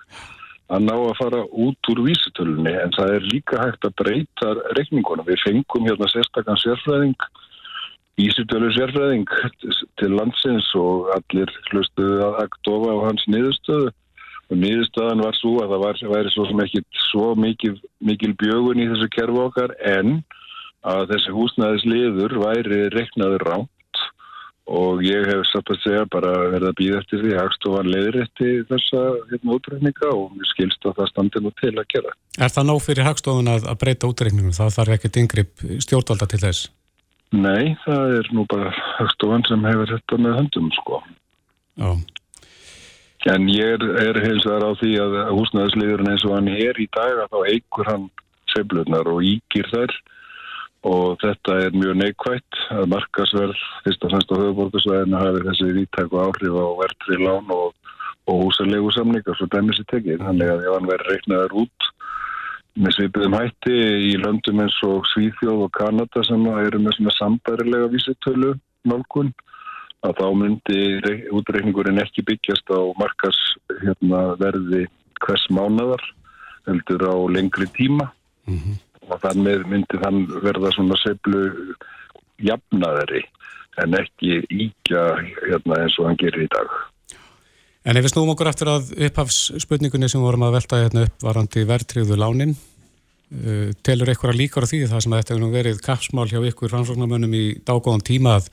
[0.74, 2.72] að ná að fara út úr vísitölunni.
[2.82, 5.28] En það er líka hægt að breyta reikningunum.
[5.28, 7.28] Við fengum hérna sérstakann sérfræðing
[8.18, 9.28] vísitölu sérfræðing
[10.00, 13.92] til landsins og allir hlustuðu að aktofa á hans niðurstöðu
[14.52, 18.82] og niðurstöðan var svo að það var, væri svo sem ekki svo mikil, mikil bjögun
[18.84, 20.20] í þessu kerfu okkar en
[20.84, 23.70] að þessi húsnæðisliður væri reiknaður rámt
[24.64, 29.02] og ég hef satt að segja bara verið að býða eftir því hagstofan leiðrétti þessa
[29.32, 32.14] hérna útrækninga og mér skilst að það standi nú til að gera.
[32.40, 34.56] Er það nóg fyrir hagstofun að, að breyta útreikningum?
[34.56, 36.72] Það þarf ekkert yngripp stjórnvalda til þess.
[37.34, 38.72] Nei, það er nú bara
[39.02, 41.02] hagstofan sem hefur þetta með höndum sko.
[41.82, 41.92] Já.
[43.32, 46.90] En ég er, er heils vegar á því að húsnæðisliðurinn eins og hann er í
[46.92, 48.10] dag að þá eigur hann
[48.52, 49.94] seflunar og ígir þær
[50.92, 56.20] og þetta er mjög neikvægt að markasverð fyrst og fremst á höfuborgarsvæðinu hafi þessi vítæku
[56.20, 57.72] áhrif á verðri lán og,
[58.28, 60.26] og húsalegu samningar svo dæmis í tekið.
[60.28, 61.90] Þannig að ef hann verður reiknaður út
[62.84, 68.56] með svipiðum hætti í löndum eins og Svíþjóð og Kanada sem eru með sambærilega vísitölu
[68.84, 69.32] nálgun
[70.04, 73.40] að þá myndi rei- útreikningurinn ekki byggjast á markas
[73.84, 74.86] hérna, verði
[75.24, 76.04] hvers mánadar
[76.68, 78.10] heldur á lengri tíma
[79.10, 81.44] og þannig myndi þann verða svona seflu
[82.44, 83.24] jafnaðari
[83.82, 85.04] en ekki íkja
[85.48, 86.68] hérna, eins og hann gerir í dag.
[87.84, 91.66] En ef við snúum okkur aftur að upphafsspurningunni sem vorum að velta hérna upp varandi
[91.68, 96.40] verðtriðu lánin, uh, telur eitthvað líkar á því það sem þetta hefur verið kapsmál hjá
[96.52, 98.52] ykkur rannsóknarmönnum í dágóðan tíma að,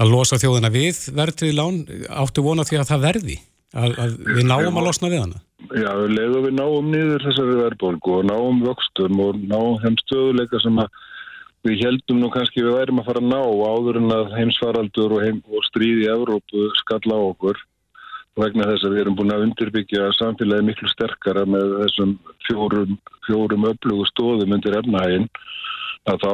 [0.00, 1.80] að losa þjóðina við verðtriðu lán,
[2.10, 3.36] áttu vona því að það verði,
[3.74, 5.42] að, að við náum að losna við hana?
[5.74, 10.80] Já, leiðum við náum niður þessari verðbólgu og náum vöxtum og náum þeim stöðuleika sem
[11.64, 15.22] við heldum nú kannski við værim að fara að ná áður en að heimsfaraldur og,
[15.24, 17.62] heim, og stríð í Evrópu skalla á okkur
[18.40, 22.14] vegna þess að við erum búin að undirbyggja samfélagi miklu sterkara með þessum
[22.48, 22.96] fjórum,
[23.28, 25.28] fjórum öflugu stóðum undir efnahægin
[26.10, 26.32] að þá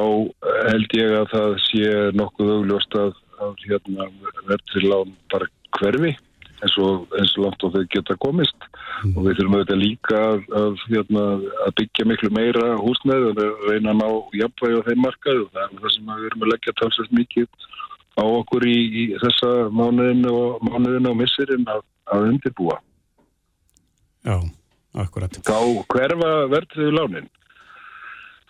[0.71, 3.13] held ég að það sé nokkuð augljóst að,
[3.45, 4.09] að hérna,
[4.49, 6.13] verðri lán bara hverfi
[6.61, 8.67] eins og, eins og langt og þau geta komist
[9.15, 11.23] og við þurfum auðvitað líka að, að, hérna,
[11.65, 14.07] að byggja miklu meira húsnæði og reyna að ná
[14.41, 17.67] jafnvægi á þeim markaðu og það er það sem við erum að leggja talsvægt mikið
[18.11, 21.83] á okkur í, í þessa mánuðin og mánuðin og missirinn að,
[22.13, 22.77] að undirbúa.
[24.27, 24.37] Já,
[25.01, 25.39] akkurat.
[25.47, 27.31] Þá hverfa verðriðu lánin.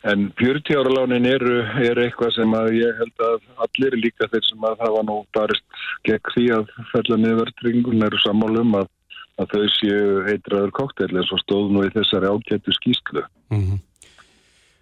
[0.10, 3.36] En 40 ára lánin eru, eru eitthvað sem að ég held að
[3.66, 8.22] allir líka þeir sem að hafa nú barist gegn því að fella niður verðringun eru
[8.24, 8.90] sammálum að,
[9.38, 13.26] að þau séu heitraður kokteil eins og stóð nú í þessari ágættu skýslu.
[13.54, 13.80] Mm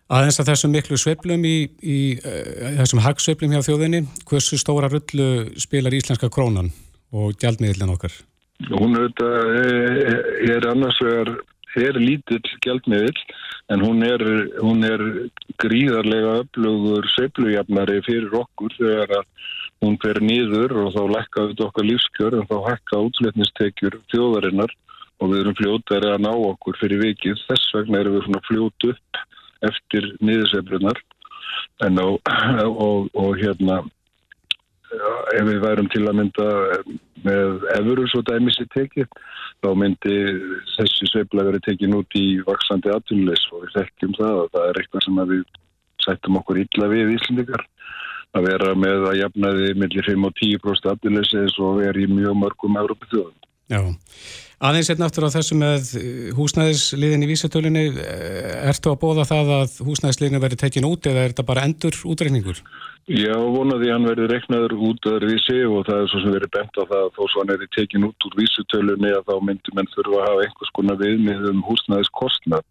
[0.10, 5.28] Aðeins að þessum miklu sveplum í, í uh, þessum hagsveplum hjá þjóðinni, hversu stóra rullu
[5.62, 6.72] spilar íslenska krónan
[7.14, 8.16] og gjaldmiðlinn okkar?
[8.72, 9.12] Hún er,
[10.50, 11.30] er annars vegar,
[11.78, 13.20] er lítill gjaldmiðl
[13.70, 14.24] en hún er,
[14.64, 15.04] hún er
[15.62, 19.28] gríðarlega öflugur sveplujafnari fyrir okkur þegar að
[19.84, 24.74] hún fer nýður og þá lækka við okkar lífskjör en þá hækka útsletnistekjur þjóðarinnar
[25.20, 27.40] og við erum fljótari að ná okkur fyrir vikið.
[27.48, 29.24] Þess vegna erum við svona fljót upp
[29.70, 31.00] eftir niðurseflunar
[31.86, 32.08] en á,
[32.88, 33.82] og, og hérna
[34.90, 36.48] ef við værum til að mynda
[37.26, 39.10] með efurus og dæmis í tekið
[39.64, 40.20] þá myndi
[40.76, 44.80] þessi sveifla verið tekin út í vaksandi aðtunleis og við þekkjum það og það er
[44.82, 45.44] eitthvað sem við
[46.06, 47.66] sættum okkur illa við Íslandikar
[48.38, 52.38] að vera með að jafnaði millir 5 og 10% aðtunleis eins og er í mjög
[52.44, 53.38] mörgum Európa þjóðum.
[53.70, 53.82] Já.
[54.60, 59.52] Aðeins hérna aftur á þessu með eh, húsnæðisliðin í vísatölunni, eh, ertu að bóða það
[59.56, 62.60] að húsnæðisliðinu verið tekin út eða er þetta bara endur útreikningur?
[63.08, 66.76] Já, vonaði hann verið reiknaður út að vísi og það er svo sem verið bent
[66.76, 69.94] á það að þó svo hann er tekin út úr vísatölunni að þá myndir menn
[69.94, 72.68] þurfa að hafa einhvers konar viðmið um húsnæðiskostnað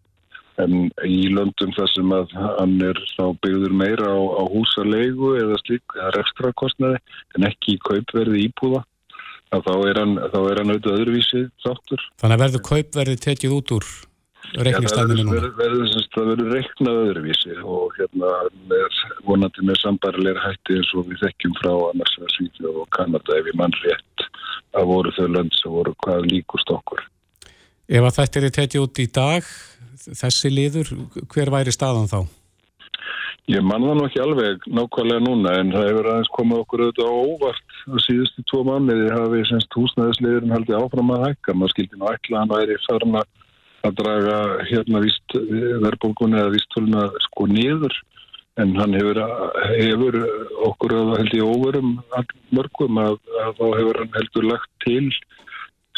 [0.59, 0.77] en
[1.07, 5.97] í löndum þar sem að hann er þá byggður meira á, á húsalegu eða slík,
[5.97, 7.01] eða ekstra kostnaði
[7.33, 8.85] en ekki í kaupverði íbúða
[9.49, 12.05] þá er hann, hann auðvitað öðruvísi þáttur.
[12.21, 13.89] Þannig að verður kaupverði tekið út úr
[14.57, 15.41] reikningstæðinu núna?
[15.43, 18.33] Það verður, verður reiknað öðruvísi og hérna
[18.71, 23.37] með, vonandi með sambarilegur hætti eins og við þekkjum frá annars að Svíðjóð og Kanada
[23.37, 24.27] ef við mann rétt
[24.77, 27.05] að voru þau lönd sem voru hvað líkust okkur.
[27.89, 29.53] Ef að þetta er tekið út í dag,
[30.09, 30.93] þessi liður,
[31.33, 32.19] hver væri staðan þá?
[33.49, 37.15] Ég man það nú ekki alveg nákvæmlega núna en það hefur aðeins komið okkur auðvitað
[37.23, 41.55] óvart á síðustu tvo manniði hafi semst húsnæðisliðurinn haldið áfram að hækka.
[41.55, 44.37] Maður skildi nú ætla að hann væri farin að draga
[44.69, 45.01] hérna
[45.85, 47.95] verðbólgunni eða vistföluna sko niður
[48.59, 49.21] en hann hefur,
[49.79, 50.17] hefur
[50.67, 51.91] okkur að held í óverum
[52.55, 55.05] mörgum að, að þá hefur hann heldur lagt til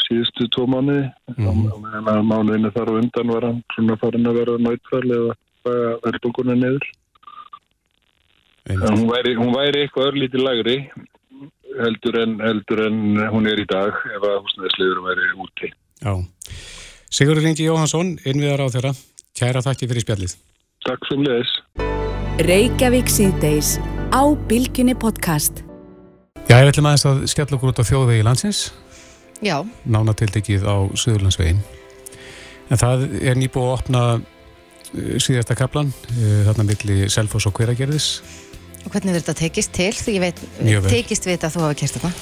[0.06, 1.62] síðustu tvo manniði mm.
[1.82, 5.36] meðan að mánuðinu þar og undan var hann svona farin að vera nættfæl eða
[6.02, 6.88] verðbólgunni niður.
[8.70, 10.76] Hún væri, hún væri eitthvað örlítið lagri
[11.80, 13.00] heldur en, heldur en
[13.32, 15.70] hún er í dag ef að húsnæðislegurum væri úti.
[16.02, 16.12] Já.
[17.12, 18.92] Sigurður Lingi Jóhansson, innviðar á þeirra.
[19.36, 20.36] Kæra þakki fyrir spjallið.
[20.86, 21.52] Takk sem leðis.
[22.42, 23.76] Reykjavík síðdeis
[24.12, 25.64] á Bilginni podcast.
[26.48, 28.62] Já, ég ætlum aðeins að skella okkur út á þjóðvegi landsins.
[29.42, 29.58] Já.
[29.88, 31.62] Nánatildegið á Suðurlandsvegin.
[32.70, 38.08] En það er nýbúið að opna uh, síðasta kaplan, uh, þarna milli Selfos og Hveragerðis
[38.82, 39.90] Og hvernig verður þetta tekist til?
[39.96, 40.46] Því ég veit,
[40.90, 42.12] tekist við að þú hafa kert þetta.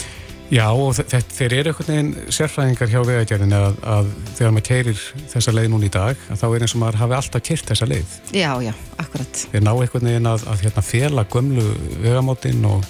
[0.50, 5.52] Já, og þeir eru einhvern veginn sérfræðingar hjá vegagerðin að, að þegar maður keirir þessa
[5.54, 8.16] leið núna í dag, að þá er eins og maður hafi alltaf kert þessa leið.
[8.34, 9.42] Já, já, akkurat.
[9.52, 11.66] Þeir ná einhvern veginn að, að hérna, fjela gömlu
[12.02, 12.88] vegamótin og,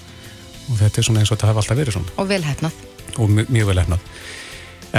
[0.70, 2.14] og þetta er svona eins og þetta hafi alltaf verið svona.
[2.16, 2.78] Og velhæfnað.
[3.20, 4.08] Og mjög, velhæfnað.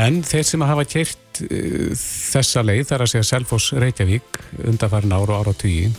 [0.04, 4.38] En þeir sem hafa kert uh, þessa leið, þar að segja Selfos Reykjavík,
[4.70, 5.90] undarfærin ára og ára tíu,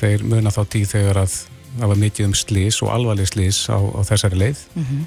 [0.00, 1.36] þeir muna þá tíð þegar að
[1.76, 4.64] það var mikið um slís og alvarleg slís á, á þessari leið.
[4.74, 5.04] Mm -hmm.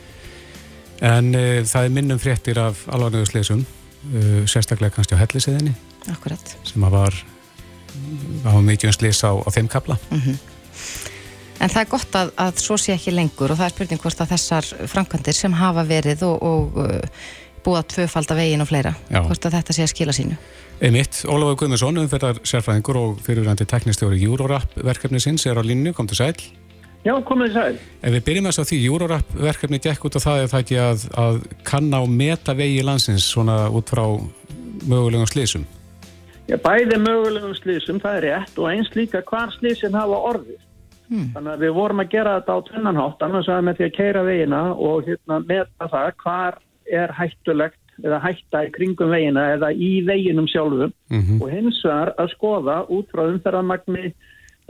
[1.01, 5.75] en uh, það er minnum fréttir af alvarlegu slísum uh, sérstaklega kannski á helliseðinni
[6.63, 7.13] sem að var
[8.43, 10.37] það var mikið um slís á, á þeim kabla mm -hmm.
[11.59, 14.21] En það er gott að, að svo sé ekki lengur og það er spurning hvort
[14.21, 17.01] að þessar framkvæmdir sem hafa verið og, og uh,
[17.65, 19.19] búið að tvöfalda veginn og fleira Já.
[19.25, 20.37] hvort að þetta sé að skila sínu.
[20.79, 26.07] Einmitt, Ólafur Guðmundsson, umferðar sérfræðingur og fyrirvændi teknistjóri Júrorap verkefni sinns er á línu, kom
[26.07, 26.35] til sæl
[27.05, 27.75] Já, komið sæl.
[28.03, 30.79] Ef við byrjum þess að því, Júrorap verkefni gekk út á það er það ekki
[30.83, 31.37] að, að
[31.67, 34.03] kanna og meta vegi landsins svona út frá
[34.83, 35.63] mögulegum slísum?
[36.49, 40.59] Já, bæði mögulegum slísum, það er rétt og eins líka hvar slísin hafa orðið.
[41.09, 41.29] Hmm.
[41.33, 44.25] Þannig að við vorum að gera þetta á tunnanhátt, annars að með því að keira
[44.27, 49.89] vegina og hérna, meta það hvar er hættulegt eða hætta í kringum vegina eða í
[50.07, 51.41] veginum sjálfum mm -hmm.
[51.41, 54.13] og hins vegar að skoða út frá umferðarmagni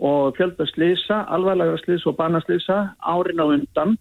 [0.02, 3.98] og fjölda slýsa, alvarlega slýsa og barnaslýsa árin á undan.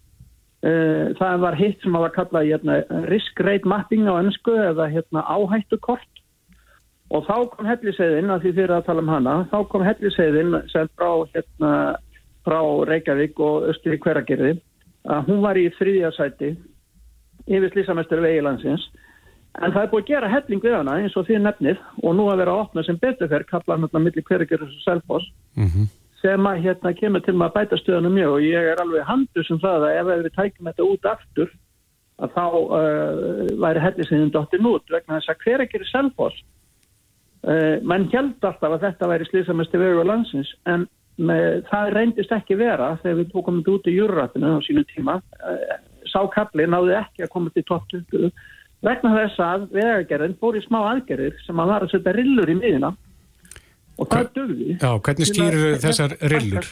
[0.63, 5.23] Eh, það var hitt sem var kallað hérna, risk rate mapping á önsku eða hérna,
[5.23, 6.09] áhættukort
[7.09, 10.89] og þá kom helliseiðin, að því fyrir að tala um hana, þá kom helliseiðin sem
[10.99, 11.71] frá, hérna,
[12.45, 12.59] frá
[12.91, 14.57] Reykjavík og Östur í Hveragerði
[15.09, 16.51] að hún var í þriðja sæti
[17.47, 18.83] yfir slýsamestur veigilansins
[19.57, 22.27] en það er búið að gera helling við hana eins og því nefnið og nú
[22.29, 25.87] að vera að opna sem beturferð kaplan hérna millir Hveragerðis og Selfoss mm -hmm
[26.21, 28.35] sem að hérna kemur til maður að bæta stöðunum mjög.
[28.35, 31.51] Og ég er alveg handur sem það að ef við tækjum þetta út aftur
[32.19, 36.39] að þá uh, væri hellisinnin dottin út vegna þess að hver ekki er selfos
[37.47, 40.83] uh, menn held alltaf að þetta væri slísamesti vegur á landsins en
[41.15, 45.19] með, það reyndist ekki vera þegar við tókum þetta út í júrurattinu á sínu tíma.
[45.39, 45.79] Uh,
[46.11, 48.33] sá kapli náði ekki að koma til topp 20
[48.85, 52.57] vegna þess að vegagerðin fór í smá aðgerðir sem að var að setja rillur í
[52.59, 52.91] miðina
[53.99, 56.69] og það dögði Já, hvernig stýrir þessar rillur?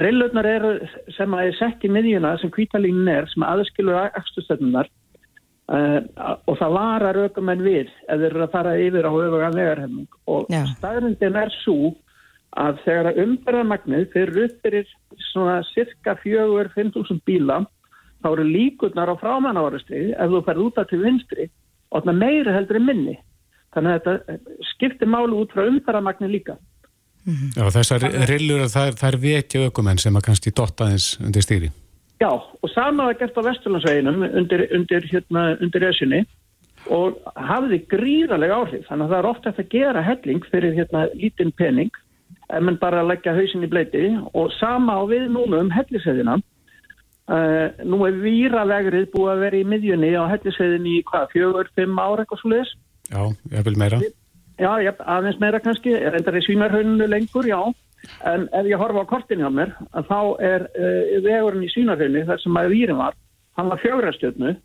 [0.00, 0.70] Rillurnar eru
[1.12, 6.00] sem að er sett í miðjuna sem kvítalínin er sem aðskilur aðstustöðunar uh,
[6.48, 10.08] og það varar aukumenn við ef þeir eru að fara yfir á öfuga vegarhefning.
[10.24, 10.62] Og Já.
[10.78, 11.92] staðrindin er svo
[12.56, 13.10] að þegar
[14.14, 14.94] fyrir upp fyrir
[15.28, 17.60] svona cirka fjögur 5.000 bíla
[18.22, 21.50] þá eru líkurnar á frámannavarustri ef þú ferð út af til vinstri
[21.92, 23.16] og það meiri heldur en minni
[23.76, 26.58] þannig að þetta skiptir málu út frá umferðarmagnið líka
[27.28, 31.70] Já, þessar rillur, þær, þær vekja ökumenn sem að kannski dotta eins undir stýri.
[32.18, 36.22] Já, og sama var gert á Vesturlandsveginum undir, undir, hérna, undir esinni
[36.94, 38.86] og hafði gríðarlega áhrif.
[38.88, 41.92] Þannig að það er ofta að gera helling fyrir hérna lítinn pening
[42.48, 46.38] mann bara leggja hausin í bleiti og sama á við núna um hellisveðina.
[47.28, 51.98] Uh, nú er víravegrið búið að vera í miðjunni á hellisveðinni í hvað, fjögur, fimm
[52.00, 52.70] ára eitthvað svo leiðis?
[53.10, 53.20] Já,
[53.52, 53.98] ég vil meira.
[54.58, 57.60] Já, ég, aðeins meira kannski, er endar í svínarhrauninu lengur, já.
[58.24, 59.74] En ef ég horfa á kortin hjá mér,
[60.08, 63.20] þá er uh, vegurinn í svínarhrauninu, þar sem að výrin var,
[63.60, 64.56] hann var fjárastjörnu,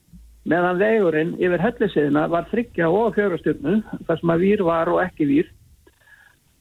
[0.47, 5.27] meðan vegurinn yfir hellisiðina var þryggja og fjárastjörnu, þar sem að výr var og ekki
[5.29, 5.51] výr.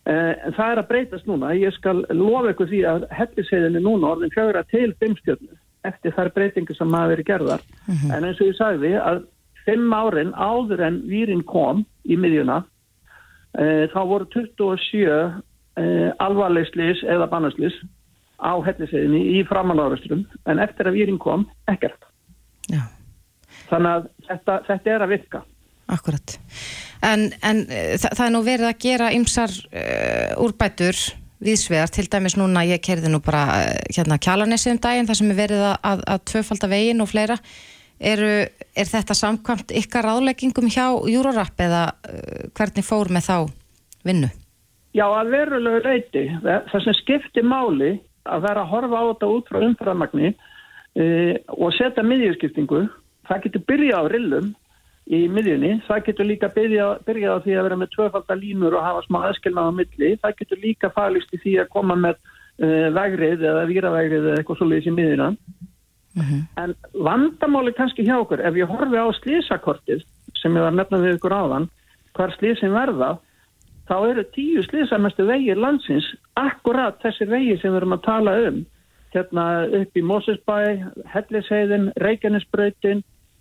[0.02, 4.16] Uh, en það er að breytast núna, ég skal lofa ykkur því að hellisiðinni núna
[4.16, 5.54] orðin fjára til fimmstjörnu,
[5.88, 7.64] eftir þær breytingu sem hafa verið gerðar.
[8.14, 9.24] En eins og ég sagði að
[9.66, 17.28] fimm árin áður en výrin kom í miðjuna, uh, þá voru 27 uh, alvarlegslis eða
[17.30, 17.76] bannaslis
[18.42, 22.08] á helliseiðinni í framanlárasturum en eftir að výrin kom, ekkert.
[22.70, 22.82] Já.
[23.70, 25.42] Þannig að þetta, þetta er að virka.
[25.92, 26.36] Akkurat.
[27.06, 30.98] En, en uh, það, það er nú verið að gera ymsar uh, úrbætur
[31.42, 35.32] viðsvegar, til dæmis núna ég kerði nú bara uh, hérna kjalanesið um daginn þar sem
[35.32, 37.38] er verið að, að, að tvöfalda veginn og fleira.
[38.02, 38.30] Eru,
[38.74, 43.36] er þetta samkvæmt ykkar ráðleggingum hjá Júrarapp eða uh, hvernig fór með þá
[44.06, 44.32] vinnu?
[44.92, 47.94] Já, að verulegu leiti, það sem skiptir máli
[48.28, 52.84] að vera að horfa á þetta út frá umframagni uh, og setja miðjurskiptingu,
[53.28, 54.50] það getur byrjað á rillum
[55.10, 58.86] í miðjunni, það getur líka byrjað, byrjað á því að vera með tvöfaldar línur og
[58.86, 62.88] hafa smá aðskilnað á milli, það getur líka falist í því að koma með uh,
[62.94, 65.28] vegrið eða víravegrið eða eitthvað svolítið í miðjuna.
[66.60, 70.02] En vandamáli kannski hjá okkur, ef ég horfi á slísakortið
[70.38, 71.68] sem ég var nefnað við ykkur áðan,
[72.16, 73.14] hvar slísin verða,
[73.88, 76.06] þá eru tíu slísamestu vegir landsins
[76.38, 78.60] akkurat þessir vegir sem við erum að tala um.
[79.12, 79.46] Hérna
[79.80, 80.58] upp í Mosesbæ,
[81.12, 81.90] Hellisheiðin,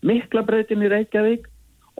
[0.01, 1.47] Reykjanesbrautin, Miklabrautin í Reykjavík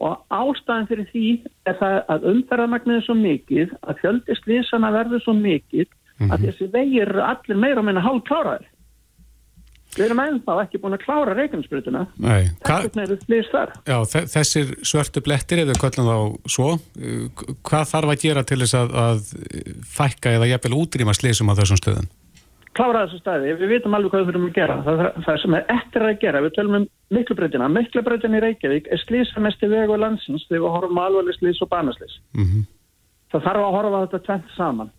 [0.01, 1.25] og ástæðan fyrir því
[1.69, 5.87] er það að umferðarmagnið er svo mikið, að fjöldi slísana verður svo mikið
[6.31, 8.67] að þessi vegir eru allir meira og meina hálf kláraðir.
[9.91, 11.33] Við erum ennþá ekki búin að klára
[14.07, 17.25] þe- þessir svörtu blettir, við köllum þá svo, uh,
[17.67, 19.19] hvað þarf að gera til þess að, að
[19.97, 22.07] fækka eða jafnvel útrýma slísum á þessum stöðum?
[22.77, 24.75] Klára þessu staði, við vitum alveg hvað við þurfum að gera.
[24.85, 29.01] Það, það sem er eftir að gera, við tölum um miklubreytina, miklubreytin í Reykjavík er
[29.05, 32.63] slísamesti vegu landsins þegar við horfum á alvarleg slís og banaslís Mm
[33.31, 34.91] það þarf að horfa þetta tvent saman.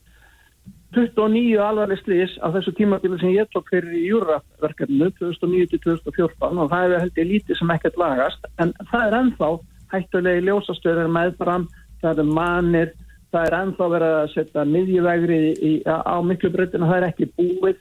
[0.92, 6.96] 29 alvarleg slís á þessu tímabili sem ég tók fyrir í Júraverkefnu 2009-2014 og það
[6.96, 8.50] er held ég lítið sem ekkert lagast.
[8.60, 9.50] En það er ennþá
[9.92, 11.64] hættulegi ljósastöður meðfram,
[12.04, 12.92] það er manir
[13.32, 17.78] það er ennþá verið að setja miðjuvegri í, á miklu breytina, það er ekki búið.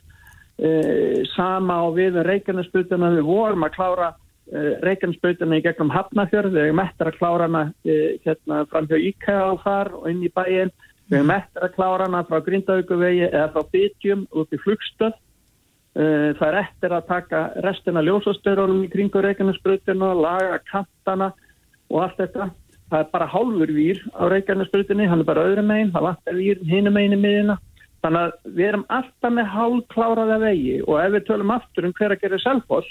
[0.62, 0.70] E,
[1.34, 6.84] sama á við Reykjanesbrutuna, við vorum að klára e, Reykjanesbrutuna í gegnum Hafnafjörð, við erum
[6.84, 10.72] eftir að klára hana e, hérna fram hjá IKEA á þar og inn í bæinn,
[11.10, 15.18] við erum eftir að klára hana frá Grindavíkuvegi eða frá Bytjum út í flugstöð.
[15.92, 16.04] E,
[16.38, 21.34] það er eftir að taka restina ljósastöðunum í kringu Reykjanesbrutuna, laga kantana
[21.92, 22.52] og allt þetta
[22.92, 26.60] það er bara hálfur vír á Reykjanesbrutinni, hann er bara öðrum megin, það vantar vír
[26.68, 27.58] hinum megin í miðina.
[28.02, 32.16] Þannig að við erum alltaf með hálfkláraða vegi og ef við tölum aftur um hver
[32.16, 32.90] að gera Selfoss,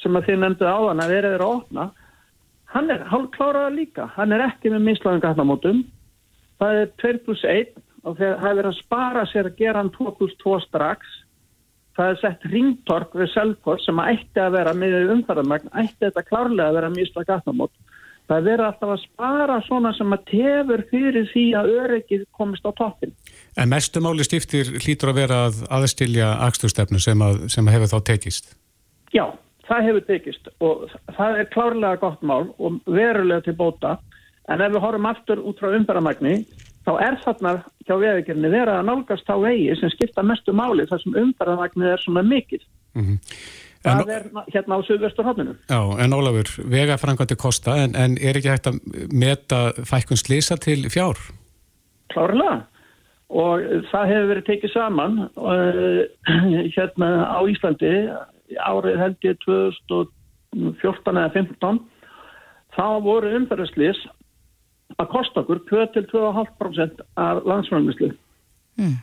[0.00, 1.88] sem að þið nefndu áðan að verið er að opna,
[2.72, 5.82] hann er hálfkláraða líka, hann er ekki með mislaðum gatnamótum,
[6.58, 10.16] það er 2 plus 1 og það er að spara sér að gera hann 2
[10.18, 11.14] plus 2 strax,
[11.92, 16.72] það er sett ringtork við Selfoss sem ætti að vera með umfæðarmagn, ætti þetta klárlega
[16.72, 17.74] að vera mislað gatnamót.
[18.30, 22.64] Það er verið alltaf að spara svona sem að tefur fyrir því að öryggið komist
[22.64, 23.12] á toppin.
[23.58, 27.98] En mestumáli stiftir hlýtur að vera að aðstilja aksturstefnu sem, að, sem að hefur þá
[28.12, 28.54] tekist.
[29.12, 29.26] Já,
[29.68, 30.86] það hefur tekist og
[31.18, 33.98] það er klárlega gott mál og verulega til bóta
[34.50, 36.36] en ef við horfum aftur út frá umferðamagni
[36.86, 37.56] þá er þarna
[37.86, 42.02] hjá veðugjörni verið að nálgast þá vegi sem skipta mestu máli þar sem umferðarvagnir er
[42.02, 42.62] svona mikil.
[42.98, 43.18] Mhm.
[43.82, 45.54] Það er na- hérna á Suðvestur hodninu.
[45.70, 48.78] Já, en Ólafur, vegafrangandi kosta, en, en er ekki hægt að
[49.12, 51.18] meta fækkun slisa til fjár?
[52.14, 52.60] Klárlega.
[53.32, 56.02] Og það hefur verið tekið saman uh,
[56.76, 57.92] hérna á Íslandi
[58.60, 61.78] árið held ég 2014 eða 15
[62.76, 64.02] þá voru umferðarslýs
[65.00, 68.12] að kosta okkur 2-2,5% af landsframlýslu
[68.80, 68.94] Mm.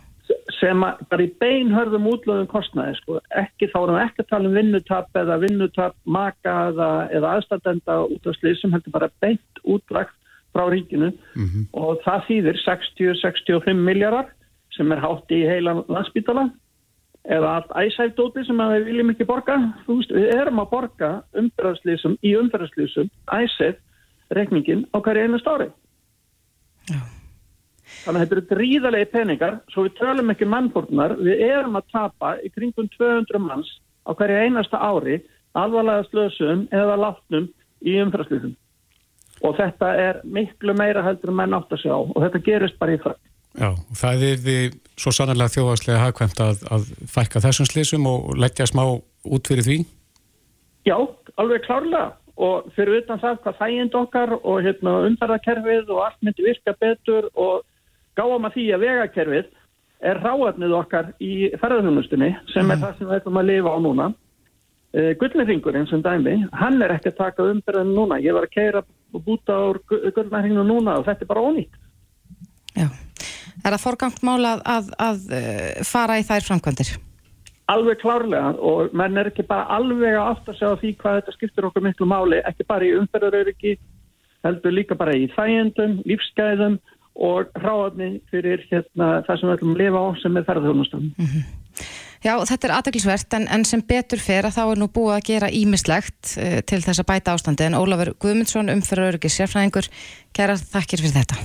[0.60, 3.20] Sem að bara í beinhörðum útlöðum kostnaði sko.
[3.41, 7.99] ekki þá erum við ekki að tala um vinnutap eða vinnutap maka eða, eða aðstændenda
[8.05, 10.16] út af slið sem heldur bara beint útlagt
[10.53, 11.12] frá ríkinu.
[11.74, 14.32] Og það þýðir 60-65 miljardar
[14.76, 16.49] sem er hátt í heilan landsbítala
[17.30, 19.60] eða allt æsæfdóti sem að við viljum ekki borga.
[19.88, 23.78] Veist, við erum að borga umferðarslýsum í umferðarslýsum æsæf
[24.34, 25.70] reikningin á hverju einu stári
[28.10, 31.91] Þannig að þetta eru gríðalegi peningar, svo við tölum ekki um mannfórnar, við erum að
[31.93, 33.70] tapa í kringum 200 manns
[34.01, 35.20] á hverju einasta ári,
[35.53, 37.45] alvarlega slösum eða látnum
[37.86, 38.55] í umfraslýsum.
[39.45, 42.97] Og þetta er miklu meira heldur en menn átt að sjá og þetta gerist bara
[42.97, 43.22] í það.
[43.62, 43.70] Já,
[44.01, 44.57] það er því
[45.05, 49.80] svo sannarlega þjóðarslega hagkvæmt að, að fækka þessum slísum og leggja smá út fyrir því.
[50.89, 50.97] Já,
[51.38, 56.49] alveg klárlega og fyrir utan það hvað þægind okkar og hérna, umferðarkerfið og allt myndi
[56.49, 57.68] virka betur og
[58.20, 59.49] gáum að því að vegakerfið
[59.99, 64.07] er ráðnið okkar í ferðarþjónustunni sem er það sem við ætlum að lifa á núna.
[64.89, 68.17] Uh, Gullnirringurinn sem dæmi, hann er ekki að taka umferðin núna.
[68.24, 68.82] Ég var að keira
[69.13, 71.76] og búta á Gullnirringinu núna og þetta er bara ónýtt.
[72.78, 72.88] Já.
[73.59, 76.95] Er það forgangt mál að, að, að uh, fara í þær framkvæmdir?
[77.70, 81.36] Alveg klárlega og menn er ekki bara alveg að átta sig á því hvað þetta
[81.36, 83.76] skiptir okkur miklu máli, ekki bara í umferðaröryggi,
[84.47, 86.80] heldur líka bara í þægendum, lífsgæðum
[87.20, 91.09] og hráðni fyrir hérna, það sem við ætlum að lifa á sem er ferðarþjónustan.
[92.20, 95.28] Já, þetta er aðdeklisvert en, en sem betur fer að þá er nú búið að
[95.30, 99.88] gera ímislegt uh, til þess að bæta ástandi en Ólafur Guðmundsson umfyrir öryggi sérfræðingur,
[100.36, 101.39] kæra þakkir fyrir þetta.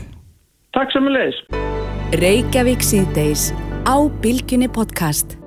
[0.74, 1.38] Takk leiðis.
[2.18, 3.48] Reykjavík síðdeis
[3.86, 5.38] á Bilginni podcast.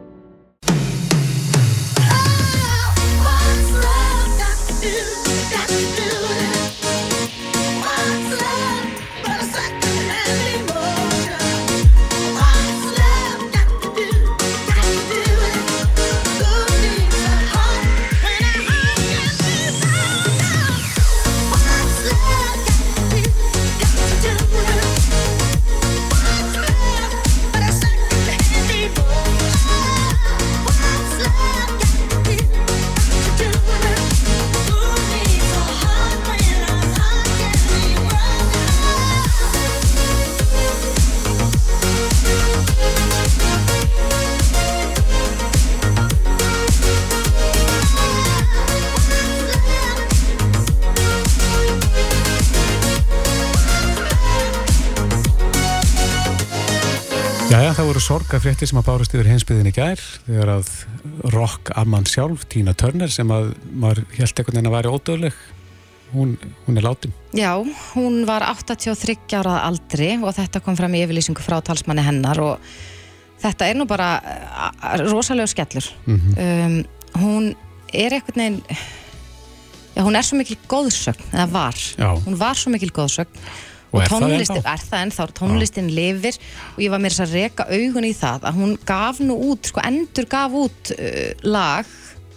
[57.78, 60.69] Það voru sorgafréttir sem að bárust yfir heimsbyðin í gær þegar að
[61.30, 65.38] rock amman sjálf, Tina Turner sem að maður held einhvern veginn að væri ódöðleg
[66.15, 66.32] hún,
[66.65, 67.51] hún er látin Já,
[67.93, 72.65] hún var 83 ára aldri og þetta kom fram í yfirlýsingu frá talsmanni hennar og
[73.43, 74.09] þetta er nú bara
[75.05, 75.91] rosalega skellur.
[76.09, 76.80] um,
[77.21, 77.51] hún
[77.93, 78.61] er einhvern veginn,
[79.93, 82.09] já hún er svo mikil góðsögn, eða var, Já.
[82.25, 83.45] hún var svo mikil góðsögn
[83.91, 86.38] Og og, er það tónlistin, er það ennþá, tónlistin lifir
[86.75, 89.79] og ég var mér að reka augun í það að hún gaf nú út, sko
[89.88, 91.85] endur gaf út uh, lag,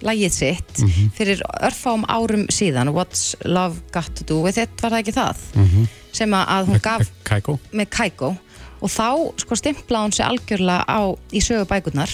[0.01, 1.11] lagið sitt Mhm.
[1.19, 5.37] fyrir örfám árum síðan What's Love Got To Do With It, var það ekki það?
[5.55, 5.89] Mhm.
[6.13, 8.37] sem að, hún gaf Kækó með Kaiko
[8.81, 11.01] og þá sko stimplaði hún sig algjörlega á
[11.33, 12.11] í sögubækurnar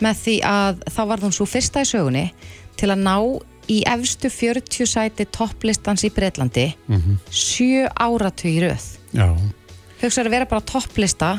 [0.00, 2.30] með því að þá var hún svo fyrsta í sögunni
[2.76, 3.16] til að ná
[3.70, 6.66] í efstu 40 sæti topplistans í Breitlandi
[7.30, 8.58] sjö áratu í
[9.10, 9.26] Já,
[10.00, 11.30] hugsaður að vera bara topplista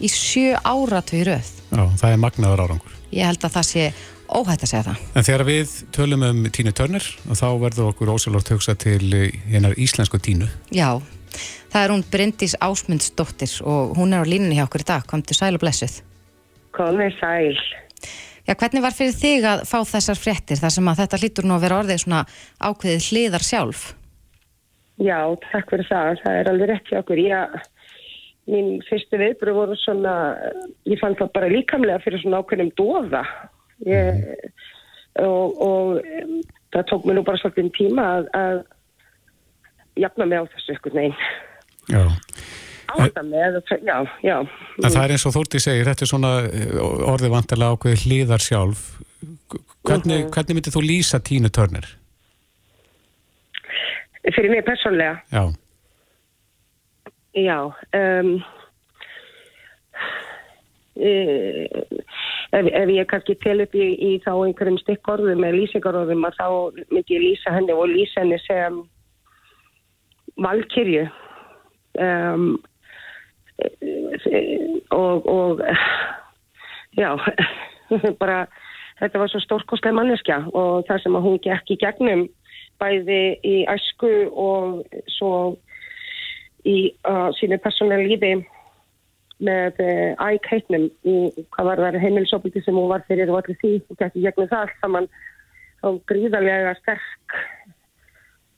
[0.00, 1.50] í sjö áratu í röð.
[1.70, 2.96] Já, það er magnaður árangur.
[3.14, 3.84] Ég held að það sé
[4.30, 5.06] óhætt að segja það.
[5.14, 9.02] En þegar við tölum um Tínu Turner þá verður okkur ósælótt hugsa til
[9.50, 10.48] hennar íslensku Tínu.
[10.74, 10.98] Já,
[11.72, 15.36] það er hún Bryndís Ásmundsdóttir og hún er á línunni hjá okkur í dag, komdu
[15.36, 16.00] sæl og blessuð.
[16.76, 17.58] Komið sæl.
[18.48, 21.56] Já, hvernig var fyrir þig að fá þessar fréttir þar sem að þetta hlýtur nú
[21.56, 22.20] að vera orðið svona
[22.58, 23.82] ákveðið hliðar sjálf?
[25.00, 25.18] Já,
[25.50, 26.22] takk fyrir það.
[26.22, 27.20] Það er alveg rétt hjá okkur.
[27.24, 27.54] Ég,
[28.50, 30.14] mín fyrstu viðbröð voru svona,
[30.88, 33.22] ég fann það bara líkamlega fyrir svona ákveðnum doða.
[33.88, 34.24] Ég,
[35.24, 36.02] og, og
[36.74, 38.60] það tók mér nú bara svolítið tíma að, að
[40.00, 41.30] jafna mig á þessu ykkur neginn.
[41.90, 42.04] Já
[42.98, 44.36] með, já, já.
[44.40, 46.76] En það er eins og Þórti segir, þetta er svona eh,
[47.12, 48.84] orðið vantilega ákveði hlýðar sjálf.
[49.86, 50.30] Hvernig, Mhm.
[50.34, 51.86] hvernig myndir þú lýsa Tínu Törner?
[54.34, 55.52] Fyrir mig persónlega, Já,
[57.34, 57.58] já.
[57.96, 58.42] Um,
[61.00, 66.46] ef, ef ég kannski tel upp í, í þá einhverjum stikkorðum eða lýsingarorðum að þá
[66.90, 68.80] myndi ég lýsa henni og lýsa henni sem
[70.40, 71.06] valkyrju
[72.00, 72.58] um,
[74.90, 75.62] og, og
[76.98, 77.10] já,
[78.22, 78.44] bara
[79.00, 82.24] þetta var svo stórkostlega manneskja og það sem að hún gekk í gegnum
[82.80, 84.80] bæði í æsku og
[85.16, 85.32] svo
[86.68, 88.32] í uh, sínu persónulega lífi
[89.40, 91.16] með uh, ægheitnum í
[91.54, 94.50] hvað var það heimilisopildi sem hún var fyrir og allir því og gekk í gegnum
[94.50, 95.10] það allt saman.
[95.80, 97.36] Þá gríðarlega sterk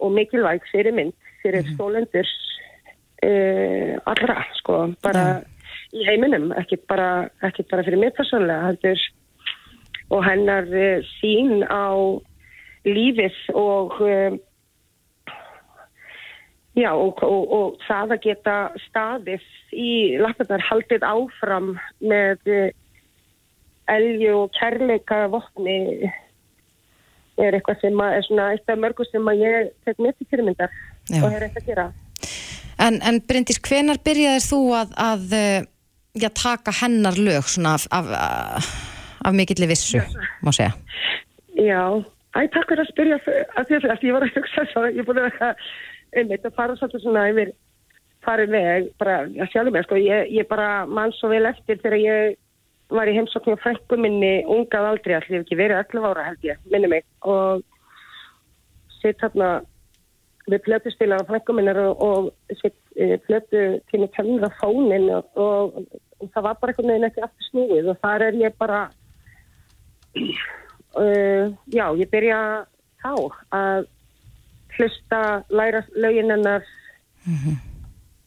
[0.03, 2.26] og mikilvæg fyrir mynd fyrir stólendur
[3.27, 5.25] uh, allra sko bara
[5.93, 7.09] í heiminum, ekkert bara,
[7.45, 9.03] ekkert bara fyrir mig persónulega heldur
[10.12, 11.93] og hennar uh, sín á
[12.89, 14.39] lífið og uh,
[16.79, 18.57] já og, og, og það að geta
[18.89, 22.49] staðið í lappirnar haldið áfram með
[23.93, 25.79] elju og kærleika vopni
[27.41, 30.29] er eitthvað sem að er svona eitt af mörgu sem að ég tek með til
[30.31, 30.73] fyrirmyndar
[31.11, 31.20] Já.
[31.23, 31.87] og er eitthvað að gera.
[32.83, 35.66] En, en Bryndís, hvenar byrjaðir þú að, að eh,
[36.18, 38.70] já, taka hennar lög svona af, af, af,
[39.28, 40.03] af mikilli vissu,
[40.43, 40.72] má segja?
[41.55, 41.83] Já,
[42.35, 45.09] æ, takk fyrir að spyrja að því að ég var að hugsa svo, ég er
[45.09, 45.53] búin að vera
[46.18, 47.53] einmitt að fara svolítið svona yfir
[48.22, 51.99] farið veg, bara að sjálfum mér, sko, ég, ég bara mann svo vel eftir þegar
[52.03, 52.39] ég
[52.93, 56.61] var í heimsóknu á frængu minni ungað aldrei, allir ekki verið 11 ára held ég,
[56.70, 57.62] minni mig, og
[59.01, 59.61] sitt þarna
[60.53, 62.32] við plötustilar á frængu minnar og,
[63.26, 65.78] plötu til að tennra fónin og, og,
[66.20, 68.82] og það var bara einhvern veginn ekki aftur snúið og þar er ég bara
[71.00, 71.46] uh,
[71.78, 72.40] já, ég byrja
[73.03, 73.12] þá
[73.57, 73.90] að
[74.72, 76.64] hlusta, læra lögin hennar.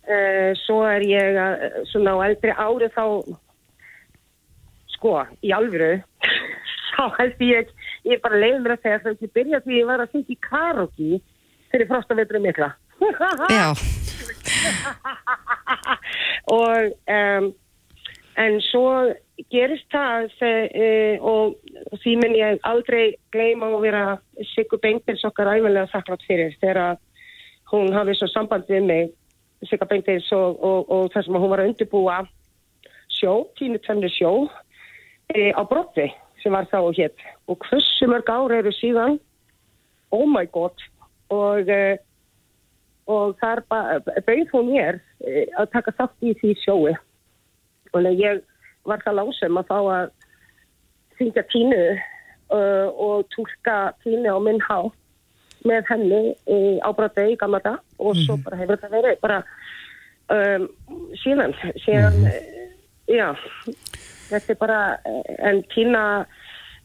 [0.05, 3.05] Uh, svo er ég að, svona á eldri ári þá
[4.93, 5.95] sko, í alvöru
[6.93, 7.71] þá held ég,
[8.05, 10.43] ég bara leiði mér að segja þau ekki byrja því ég var að syngja í
[10.45, 11.17] karaoke
[11.75, 12.71] fyrir frostavetru mikla.
[13.51, 13.75] Já,
[16.59, 16.77] og
[17.11, 17.49] um,
[18.39, 19.11] en svo
[19.51, 24.05] gerist það uh, og því mun ég aldrei gleyma að vera
[24.53, 26.95] Sigur Bengtils okkar æfilega þakklátt fyrir þegar að
[27.73, 29.11] hún hafði svo samband við mig
[29.67, 32.21] Sigur Bengtils og, og, og þar sem hún var að undirbúa
[33.11, 34.47] sjó, tínu tönni sjó
[35.33, 36.07] e, á brotvi
[36.43, 37.19] sem var þá og hétt
[37.51, 39.19] og hversu mörg ára eru síðan?
[40.15, 40.79] Oh my god
[41.33, 41.95] og uh,
[43.05, 46.95] og þar bauð hún mér eh, að taka þátt í því sjói.
[47.93, 48.41] Og ég
[48.89, 50.07] var það lásum að fá að
[51.19, 54.89] syngja tínu uh, og tólka tínu á minn há
[55.65, 59.37] með henni í ábráti í gamla og svo bara hefur þetta verið bara
[60.33, 60.67] um,
[61.21, 61.55] síðan
[61.85, 62.65] síðan, mm
[63.11, 63.33] já.
[64.29, 66.25] Þetta er bara, eh, en tína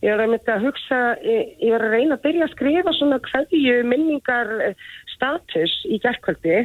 [0.00, 2.94] ég var að mynda að hugsa ég, ég var að reyna að byrja að skrifa
[2.96, 6.58] svona hverju minningar eh, status í gerðkvöldi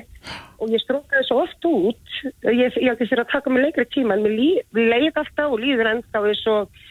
[0.64, 2.18] og ég strókaði svo oft út
[2.48, 5.64] ég, ég ætti sér að taka mig lengri tíma en mér lí, leið alltaf og
[5.64, 6.84] líður ennþá eins og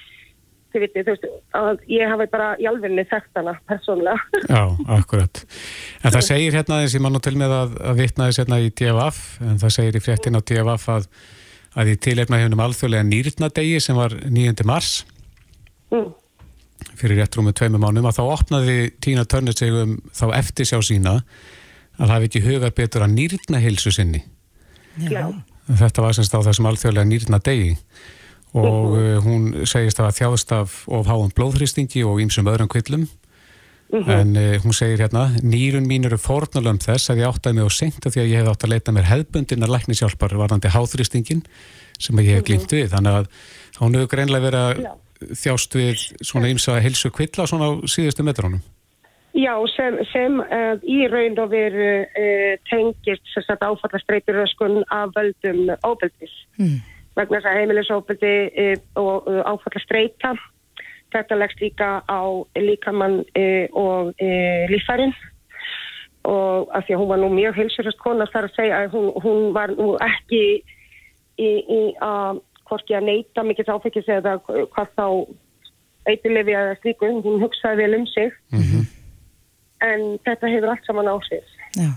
[0.74, 1.26] þið vitið, þú veist,
[1.60, 4.18] að ég hafi bara í alvegni þekkt hana persónulega
[4.56, 4.62] já,
[4.98, 5.44] akkurat.
[6.02, 8.60] En það segir hérna eins ég mann og til með að, að vitna þess hérna
[8.60, 11.08] í DFF, en það segir í fréttin á DFF að,
[11.78, 14.66] að í tilefna hefnum alþjóðlega nýrnadegi sem var 9.
[14.66, 14.96] mars
[15.94, 16.10] mm.
[16.98, 20.78] Fyrir rétt rúmið tveimur mánum að þá opnaði Tína Törnir sig um þá eftir sjá
[20.84, 21.18] sína
[21.98, 24.24] að það hefði ekki hugað betur að nýrna heilsu sinni.
[24.98, 25.26] já,
[25.64, 27.74] Þetta var semst á þessum alþjóðlega nýrna degi
[28.54, 33.08] og uh, hún segist að þjáðst af of háum blóðhrýstingi og ýmsum öðrum kvillum.
[33.94, 37.70] En uh, hún segir hérna nýrun mín eru fornalöfum þess að ég áttaði mig á
[37.74, 41.42] seinta því að ég hef átt að leita mér hefbundinnar læknisjálpar varðandi háþrýstingin
[41.98, 42.88] sem ég hef glýmt við.
[42.94, 43.28] Þannig að
[43.80, 44.84] hún hefur greinlega verið að.
[45.20, 48.62] Þjást við svona ýmsa heilsu kvilla svona á síðustu metrónum.
[49.34, 55.72] Já, sem, sem uh, í raun og veru uh, tengist þess að áfallastreituröskun af völdum
[55.82, 56.34] óbeldis.
[56.60, 56.78] Mm.
[57.18, 60.36] Vegna þess að heimilisóbeldi uh, og uh, áfallastreita,
[61.14, 62.22] þetta leggst líka á
[62.58, 65.14] líkamann uh, og uh, lífærin
[66.24, 69.10] og af því að hún var nú mjög heilsurast kona þar að segja að hún,
[69.24, 70.44] hún var nú ekki
[71.36, 72.40] í, í að
[72.74, 75.06] hvorki að neyta mikið áfengis eða hvað þá
[76.10, 78.34] eitthulefi eða slíku, hún hugsaði vel um sig.
[79.84, 81.54] En þetta hefur allt saman áhrif.
[81.76, 81.90] Já,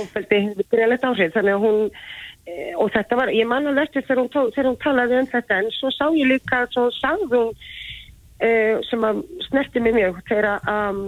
[0.00, 1.78] ofbeldi hefur greiðlegt áhrif þannig að hún
[2.46, 5.70] eh, og þetta var, ég man alveg eftir þegar þegar hún talaði um þetta en
[5.76, 11.00] svo sá ég líka, svo sagði hún uh, sem að snerti mig mjög þegar um,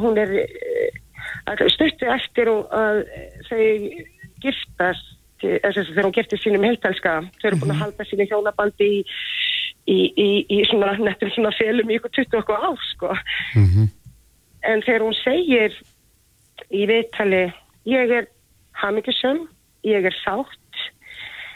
[0.00, 3.04] hún er uh, stuttu eftir og að
[3.50, 3.64] þau
[4.44, 5.13] giftast að
[5.44, 9.02] þegar hún giftist sínum heiltalska þau eru búin að halda sínu hjónabandi í,
[9.90, 13.12] í, í, í svona nettum svona felum í ykkur 20 okkur ár sko.
[14.64, 15.76] En þegar hún segir
[16.72, 17.46] í viðtali
[17.90, 18.28] ég er
[18.80, 19.44] hamingjusum,
[19.84, 20.60] ég er sátt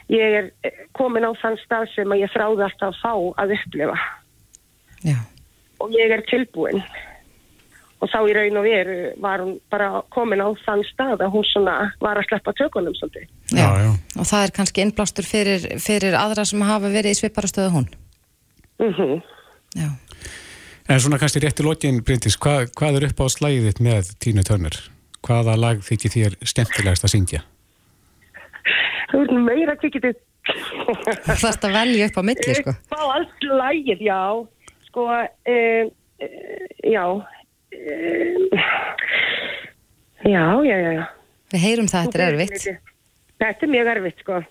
[0.09, 3.55] ég er eh, komin á þann stað sem að ég þráði alltaf að fá að
[3.59, 3.99] upplifa.
[5.07, 5.19] Já.
[5.79, 6.81] og ég er tilbúin
[7.99, 11.47] og þá í raun og veru var hún bara komin á þann stað að hún
[11.49, 13.27] svona var að sleppa tökunum svolítið.
[13.51, 13.91] Já, já.
[14.19, 17.91] Og það er kannski innblástur fyrir, fyrir aðra sem hafa verið í svipara stöðu hún.
[18.79, 19.19] Mm
[19.77, 19.91] Já.
[20.89, 24.13] En svona kannski rétt í lokin, Bryndis, hvað, hvað er upp á slæðið þitt með
[24.25, 24.79] Tínu Törnur?
[25.21, 27.41] Hvaða lag þykir þér skemmtilegast að syngja?
[29.11, 30.15] Þú ert nú meira kvikið
[30.49, 32.73] Það þarfst að velja upp á milli, sko.
[32.73, 34.23] Upp á allt lægið, já.
[34.89, 35.91] Sko, uh,
[36.25, 37.05] uh, já.
[37.75, 38.49] Uh,
[40.25, 41.07] já, já, já, já.
[41.53, 42.69] Við heyrum það, þetta er erfitt.
[43.39, 44.43] Þetta er mjög erfitt, sko.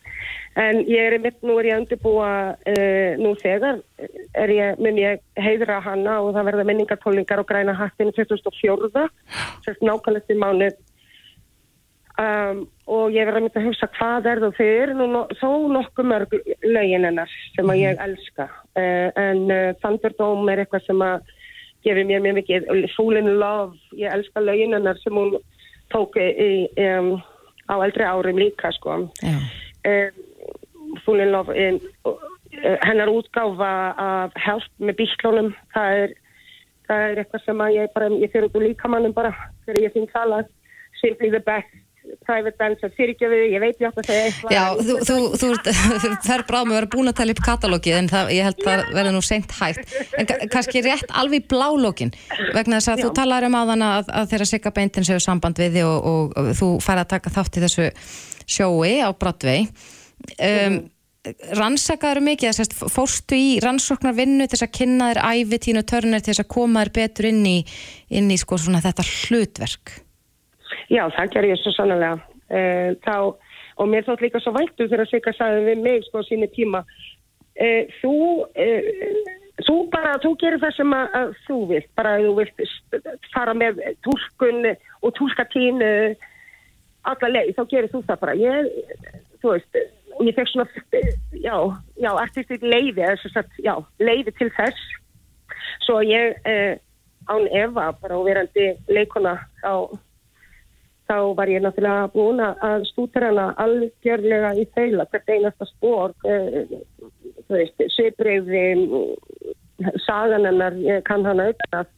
[0.58, 2.32] En ég er mitt, nú er ég að undirbúa,
[2.72, 3.82] uh, nú þegar
[4.38, 9.08] er ég með mér heiðra hana og það verða minningartólingar og græna hattinu 2004,
[9.66, 10.78] sérst nákvæmlega til mánuð.
[12.18, 16.08] Um, og ég verði að mynda að hugsa hvað er það eru nú þó nokkuð
[16.10, 16.32] mörg
[16.66, 21.30] lögin hennar sem að ég elska uh, en uh, Thunderdome er eitthvað sem að
[21.88, 22.70] gefur mér mjög mikið.
[22.96, 25.38] Fool in Love, ég elska lögin hennar sem hún
[25.94, 27.16] tók í, um,
[27.72, 29.00] á eldri árum líka sko.
[29.88, 30.10] Uh,
[31.06, 31.80] Fool in Love in,
[32.84, 36.14] hennar útgáfa af Help með bíklónum það er,
[36.88, 39.34] það er eitthvað sem að ég bara, ég fyrir út úr líkamannum bara
[39.66, 40.54] þegar ég finn talað.
[40.98, 41.87] Simply the Best
[42.28, 44.54] private dancer, fyrirgjöfið, ég veit ég átt að segja eitthvað.
[44.54, 45.50] Já, þú, þú, þú,
[46.04, 48.60] þú fer bráð með að vera búin að tala upp katalógið en það, ég held
[48.62, 49.96] að það verði nú seint hægt.
[50.18, 52.12] En ka- kannski rétt alveg í blálókin
[52.56, 55.80] vegna þess að þú talar um áðan að, að þeirra Sigga Beintin séu samband við
[55.80, 57.90] þig og, og, og þú fær að taka þátt í þessu
[58.48, 59.66] sjói á Broadway.
[60.38, 60.78] Um,
[61.58, 66.24] rannsakaður mikið að fórstu í rannsóknar vinnu til þess að kynna þér ævi tínu törnir
[66.24, 67.58] til þess að koma þér betur inn í,
[68.16, 69.98] inn í sko svona þetta hlutverk
[70.92, 72.14] Já, það gerði ég svo sannlega.
[72.48, 73.16] Uh, þá,
[73.82, 76.84] og mér þótt líka svo væntu þegar Sigga sagði við mig sko á síni tíma.
[77.58, 78.16] Uh, þú,
[78.48, 79.36] uh,
[79.68, 82.66] þú bara, þú gerir það sem að, að þú vilt, bara þú vilt
[83.34, 85.84] fara með túlkun og túlkatín
[87.08, 88.38] alla leið, þá gerir þú það bara.
[88.40, 88.72] Ég,
[89.42, 89.84] þú veist,
[90.18, 90.68] og ég fekk svona,
[91.44, 91.56] já,
[92.04, 94.90] já, artistik leiði, sagt, já, leiði til þess.
[95.86, 96.36] Svo ég,
[97.32, 99.98] án Eva, bara og verandi leikona, þá
[101.08, 107.54] þá var ég náttúrulega búin að stútra hana algjörlega í þeila, hvert einasta spór, þú
[107.54, 108.64] veist, svipriði,
[110.06, 111.94] sagan hennar, ég kann hana auðvitað.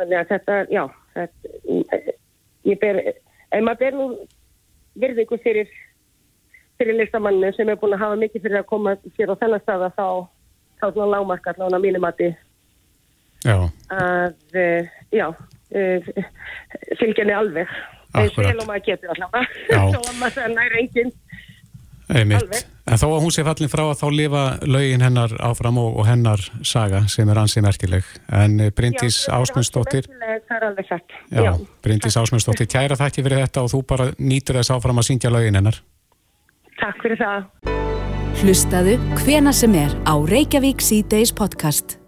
[0.00, 0.82] Þannig að þetta, já,
[1.14, 2.16] þetta,
[2.70, 3.00] ég ber,
[3.50, 4.08] ef maður ber nú
[5.00, 5.70] virðingu fyrir,
[6.80, 9.90] fyrir listamannu sem er búin að hafa mikið fyrir að koma sér á þennan staða,
[9.94, 10.06] þá,
[10.80, 12.30] þá svona lágmarka allavega á mínum mati.
[13.46, 13.56] Já,
[13.94, 15.26] að, uh, já,
[17.00, 17.70] fylgjenni alveg.
[18.16, 19.46] eins og maður getur allavega.
[19.70, 19.80] Já.
[19.94, 21.12] Svo að maður það næri enginn.
[22.10, 22.42] einmitt.
[22.42, 22.68] Alveg.
[22.90, 26.08] En þó að hún sé fallin frá að þá lifa lögin hennar áfram og, og
[26.08, 28.08] hennar saga sem er ansið merkileg.
[28.34, 31.14] En eh, Bryndís Já, Ásmundsdóttir, Það er alveg sagt.
[31.30, 31.52] já,
[31.86, 35.60] Bryndís Ásmundsdóttir, kæra þakki fyrir þetta og þú bara nýtur þess áfram að syngja lögin
[35.60, 35.78] hennar.
[36.80, 37.46] Takk fyrir það.
[38.40, 41.99] Hlustaðu hvena sem er á Reykjavík C-Days podcast.